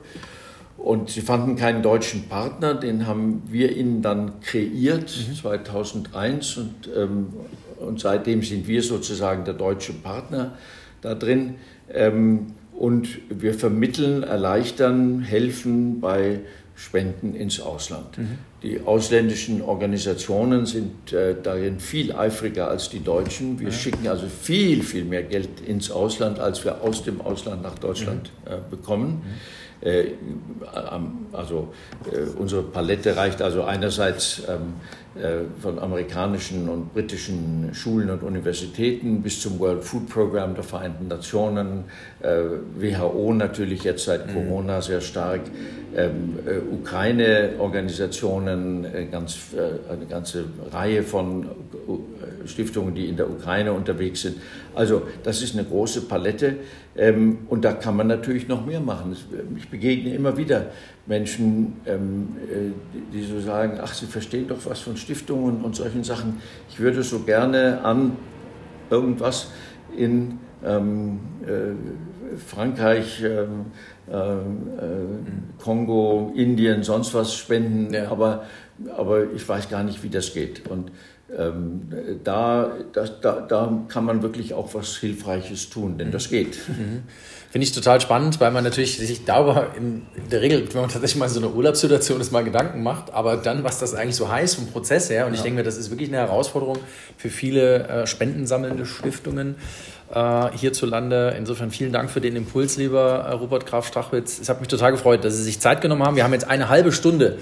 und 0.77 1.09
sie 1.09 1.23
fanden 1.23 1.57
keinen 1.57 1.83
deutschen 1.83 2.29
Partner, 2.29 2.75
den 2.75 3.07
haben 3.07 3.43
wir 3.51 3.75
ihnen 3.75 4.03
dann 4.03 4.41
kreiert, 4.41 5.15
mhm. 5.29 5.35
2001. 5.35 6.57
Und, 6.59 6.75
ähm, 6.95 7.29
und 7.79 8.01
seitdem 8.01 8.43
sind 8.43 8.69
wir 8.69 8.83
sozusagen 8.83 9.47
der 9.47 9.55
deutsche 9.55 9.95
Partner 9.95 10.59
da 11.01 11.15
drin. 11.15 11.55
Ähm, 11.91 12.49
und 12.81 13.19
wir 13.29 13.53
vermitteln, 13.53 14.23
erleichtern, 14.23 15.21
helfen 15.21 16.01
bei 16.01 16.41
Spenden 16.75 17.35
ins 17.35 17.61
Ausland. 17.61 18.17
Mhm. 18.17 18.39
Die 18.63 18.81
ausländischen 18.81 19.61
Organisationen 19.61 20.65
sind 20.65 21.13
äh, 21.13 21.35
darin 21.43 21.79
viel 21.79 22.13
eifriger 22.13 22.69
als 22.69 22.89
die 22.89 23.05
deutschen. 23.05 23.61
Wir 23.61 23.69
ja. 23.69 23.73
schicken 23.73 24.09
also 24.09 24.27
viel, 24.29 24.83
viel 24.83 25.05
mehr 25.05 25.23
Geld 25.23 25.61
ins 25.61 25.91
Ausland, 25.91 26.39
als 26.39 26.65
wir 26.65 26.81
aus 26.81 27.05
dem 27.05 27.21
Ausland 27.21 27.63
nach 27.63 27.79
Deutschland 27.79 28.33
mhm. 28.47 28.51
äh, 28.51 28.57
bekommen. 28.71 29.11
Mhm. 29.11 29.31
Äh, 29.83 30.13
also 31.33 31.73
äh, 32.13 32.19
unsere 32.39 32.63
Palette 32.63 33.17
reicht 33.17 33.41
also 33.41 33.65
einerseits 33.65 34.43
ähm, 34.47 34.75
äh, 35.21 35.39
von 35.61 35.79
amerikanischen 35.79 36.69
und 36.69 36.93
britischen 36.93 37.71
Schulen 37.73 38.11
und 38.11 38.23
Universitäten 38.23 39.23
bis 39.23 39.41
zum 39.41 39.59
World 39.59 39.83
Food 39.83 40.11
Program 40.11 40.55
der 40.55 40.65
Vereinten 40.65 41.09
Nationen, 41.09 41.85
WHO 42.23 43.33
natürlich 43.33 43.85
jetzt 43.85 44.05
seit 44.05 44.27
mhm. 44.27 44.35
Corona 44.35 44.83
sehr 44.83 45.01
stark, 45.01 45.41
ähm, 45.97 46.39
Ukraine-Organisationen, 46.71 48.87
ganz, 49.11 49.39
eine 49.91 50.05
ganze 50.07 50.45
Reihe 50.71 51.03
von 51.03 51.47
Stiftungen, 52.47 52.95
die 52.95 53.07
in 53.07 53.17
der 53.17 53.31
Ukraine 53.31 53.73
unterwegs 53.73 54.23
sind. 54.23 54.37
Also 54.75 55.03
das 55.23 55.43
ist 55.43 55.55
eine 55.55 55.65
große 55.65 56.03
Palette 56.03 56.57
ähm, 56.97 57.39
und 57.49 57.65
da 57.65 57.73
kann 57.73 57.97
man 57.97 58.09
natürlich 58.09 58.49
noch 58.49 58.67
mehr 58.67 58.81
machen. 58.81 59.17
Ich 59.57 59.69
begegne 59.69 60.15
immer 60.15 60.37
wieder 60.37 60.67
Menschen, 61.07 61.77
ähm, 61.87 62.37
äh, 62.51 63.13
die 63.13 63.23
so 63.23 63.41
sagen, 63.41 63.79
ach, 63.81 63.95
Sie 63.95 64.07
verstehen 64.07 64.49
doch 64.49 64.59
was 64.65 64.81
von 64.81 64.97
Stiftungen 64.97 65.63
und 65.63 65.77
solchen 65.77 66.03
Sachen. 66.03 66.41
Ich 66.69 66.81
würde 66.81 67.03
so 67.03 67.21
gerne 67.21 67.85
an 67.85 68.17
irgendwas 68.91 69.51
in 69.97 70.39
ähm, 70.65 71.21
äh, 71.47 72.37
Frankreich, 72.39 73.23
ähm, 73.25 73.67
äh, 74.11 74.15
äh, 74.15 74.43
Kongo, 75.59 76.33
Indien, 76.35 76.83
sonst 76.83 77.15
was 77.15 77.35
spenden, 77.35 77.93
ja. 77.95 78.11
aber, 78.11 78.45
aber 78.97 79.33
ich 79.33 79.49
weiß 79.49 79.69
gar 79.69 79.85
nicht, 79.85 80.03
wie 80.03 80.09
das 80.11 80.35
geht. 80.35 80.69
Und 80.69 80.91
ähm, 81.37 81.89
da, 82.25 82.73
das, 82.93 83.21
da, 83.21 83.41
da 83.41 83.83
kann 83.89 84.05
man 84.05 84.23
wirklich 84.23 84.55
auch 84.55 84.75
was 84.75 84.97
Hilfreiches 84.97 85.71
tun, 85.71 85.99
denn 85.99 86.11
das 86.11 86.29
geht. 86.31 86.59
Mhm. 86.71 87.03
Finde 87.51 87.65
ich 87.65 87.73
total 87.73 88.01
spannend, 88.01 88.39
weil 88.39 88.53
man 88.53 88.63
natürlich 88.63 88.97
sich 88.97 89.25
darüber 89.25 89.75
in 89.77 90.07
der 90.31 90.41
Regel, 90.41 90.69
wenn 90.73 90.83
man 90.83 90.89
tatsächlich 90.89 91.17
mal 91.17 91.27
in 91.27 91.33
so 91.33 91.41
einer 91.41 91.53
Urlaubssituation 91.53 92.21
ist, 92.21 92.31
mal 92.31 92.45
Gedanken 92.45 92.85
macht, 92.85 93.13
aber 93.13 93.37
dann, 93.37 93.65
was 93.65 93.81
das 93.81 93.93
eigentlich 93.93 94.15
so 94.15 94.31
heißt 94.31 94.55
vom 94.55 94.69
Prozess 94.69 95.11
her. 95.11 95.27
Und 95.27 95.33
ja. 95.33 95.39
ich 95.39 95.43
denke 95.43 95.57
mir, 95.57 95.65
das 95.65 95.77
ist 95.77 95.91
wirklich 95.91 96.09
eine 96.11 96.19
Herausforderung 96.19 96.79
für 97.17 97.29
viele 97.29 97.89
äh, 97.89 98.07
spendensammelnde 98.07 98.87
Stiftungen 98.87 99.57
äh, 100.13 100.57
hierzulande. 100.57 101.35
Insofern 101.39 101.71
vielen 101.71 101.93
Dank 101.93 102.11
für 102.11 102.21
den 102.21 102.37
Impuls, 102.37 102.77
lieber 102.77 103.27
äh, 103.29 103.33
Robert 103.33 103.67
Graf 103.67 103.87
Strachwitz. 103.87 104.39
Es 104.41 104.49
hat 104.49 104.61
mich 104.61 104.69
total 104.69 104.93
gefreut, 104.93 105.25
dass 105.25 105.37
Sie 105.37 105.43
sich 105.43 105.61
Zeit 105.61 105.81
genommen 105.81 106.03
haben. 106.03 106.17
Wir 106.17 106.25
haben 106.25 106.33
jetzt 106.33 106.49
eine 106.49 106.69
halbe 106.69 106.93
Stunde 106.93 107.39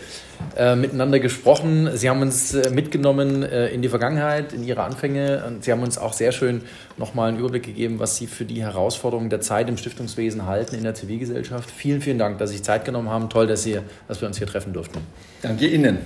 äh, 0.56 0.76
miteinander 0.76 1.18
gesprochen. 1.18 1.90
Sie 1.96 2.10
haben 2.10 2.20
uns 2.20 2.54
äh, 2.54 2.70
mitgenommen 2.70 3.42
in 3.42 3.82
die 3.82 3.88
Vergangenheit, 3.88 4.52
in 4.52 4.64
Ihre 4.64 4.82
Anfänge. 4.82 5.44
Und 5.46 5.64
Sie 5.64 5.72
haben 5.72 5.82
uns 5.82 5.98
auch 5.98 6.12
sehr 6.12 6.32
schön 6.32 6.62
nochmal 6.96 7.28
einen 7.28 7.38
Überblick 7.38 7.64
gegeben, 7.64 7.98
was 7.98 8.16
Sie 8.16 8.26
für 8.26 8.44
die 8.44 8.62
Herausforderungen 8.62 9.30
der 9.30 9.40
Zeit 9.40 9.68
im 9.68 9.76
Stiftungswesen 9.76 10.46
halten 10.46 10.74
in 10.76 10.82
der 10.82 10.94
Zivilgesellschaft. 10.94 11.70
Vielen, 11.70 12.00
vielen 12.00 12.18
Dank, 12.18 12.38
dass 12.38 12.50
Sie 12.50 12.56
sich 12.56 12.64
Zeit 12.64 12.84
genommen 12.84 13.08
haben. 13.08 13.30
Toll, 13.30 13.46
dass, 13.46 13.62
Sie, 13.62 13.78
dass 14.06 14.20
wir 14.20 14.28
uns 14.28 14.38
hier 14.38 14.46
treffen 14.46 14.72
durften. 14.72 14.98
Danke 15.42 15.66
Ihnen. 15.66 15.98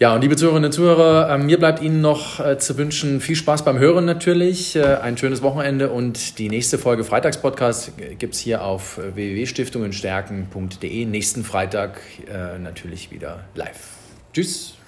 Ja, 0.00 0.14
und 0.14 0.22
liebe 0.22 0.36
Zuhörerinnen 0.36 0.68
und 0.68 0.72
Zuhörer, 0.72 1.28
äh, 1.30 1.38
mir 1.38 1.58
bleibt 1.58 1.82
Ihnen 1.82 2.00
noch 2.00 2.40
äh, 2.40 2.56
zu 2.58 2.78
wünschen 2.78 3.20
viel 3.20 3.36
Spaß 3.36 3.66
beim 3.66 3.78
Hören 3.78 4.06
natürlich, 4.06 4.74
äh, 4.74 4.82
ein 4.82 5.18
schönes 5.18 5.42
Wochenende 5.42 5.90
und 5.90 6.38
die 6.38 6.48
nächste 6.48 6.78
Folge 6.78 7.04
Freitagspodcast 7.04 7.92
gibt 8.18 8.34
es 8.34 8.40
hier 8.40 8.64
auf 8.64 8.96
www.stiftungenstärken.de. 8.96 11.04
Nächsten 11.04 11.44
Freitag 11.44 12.00
natürlich 12.62 13.10
wieder 13.10 13.44
live. 13.54 13.76
Tschüss. 14.32 14.79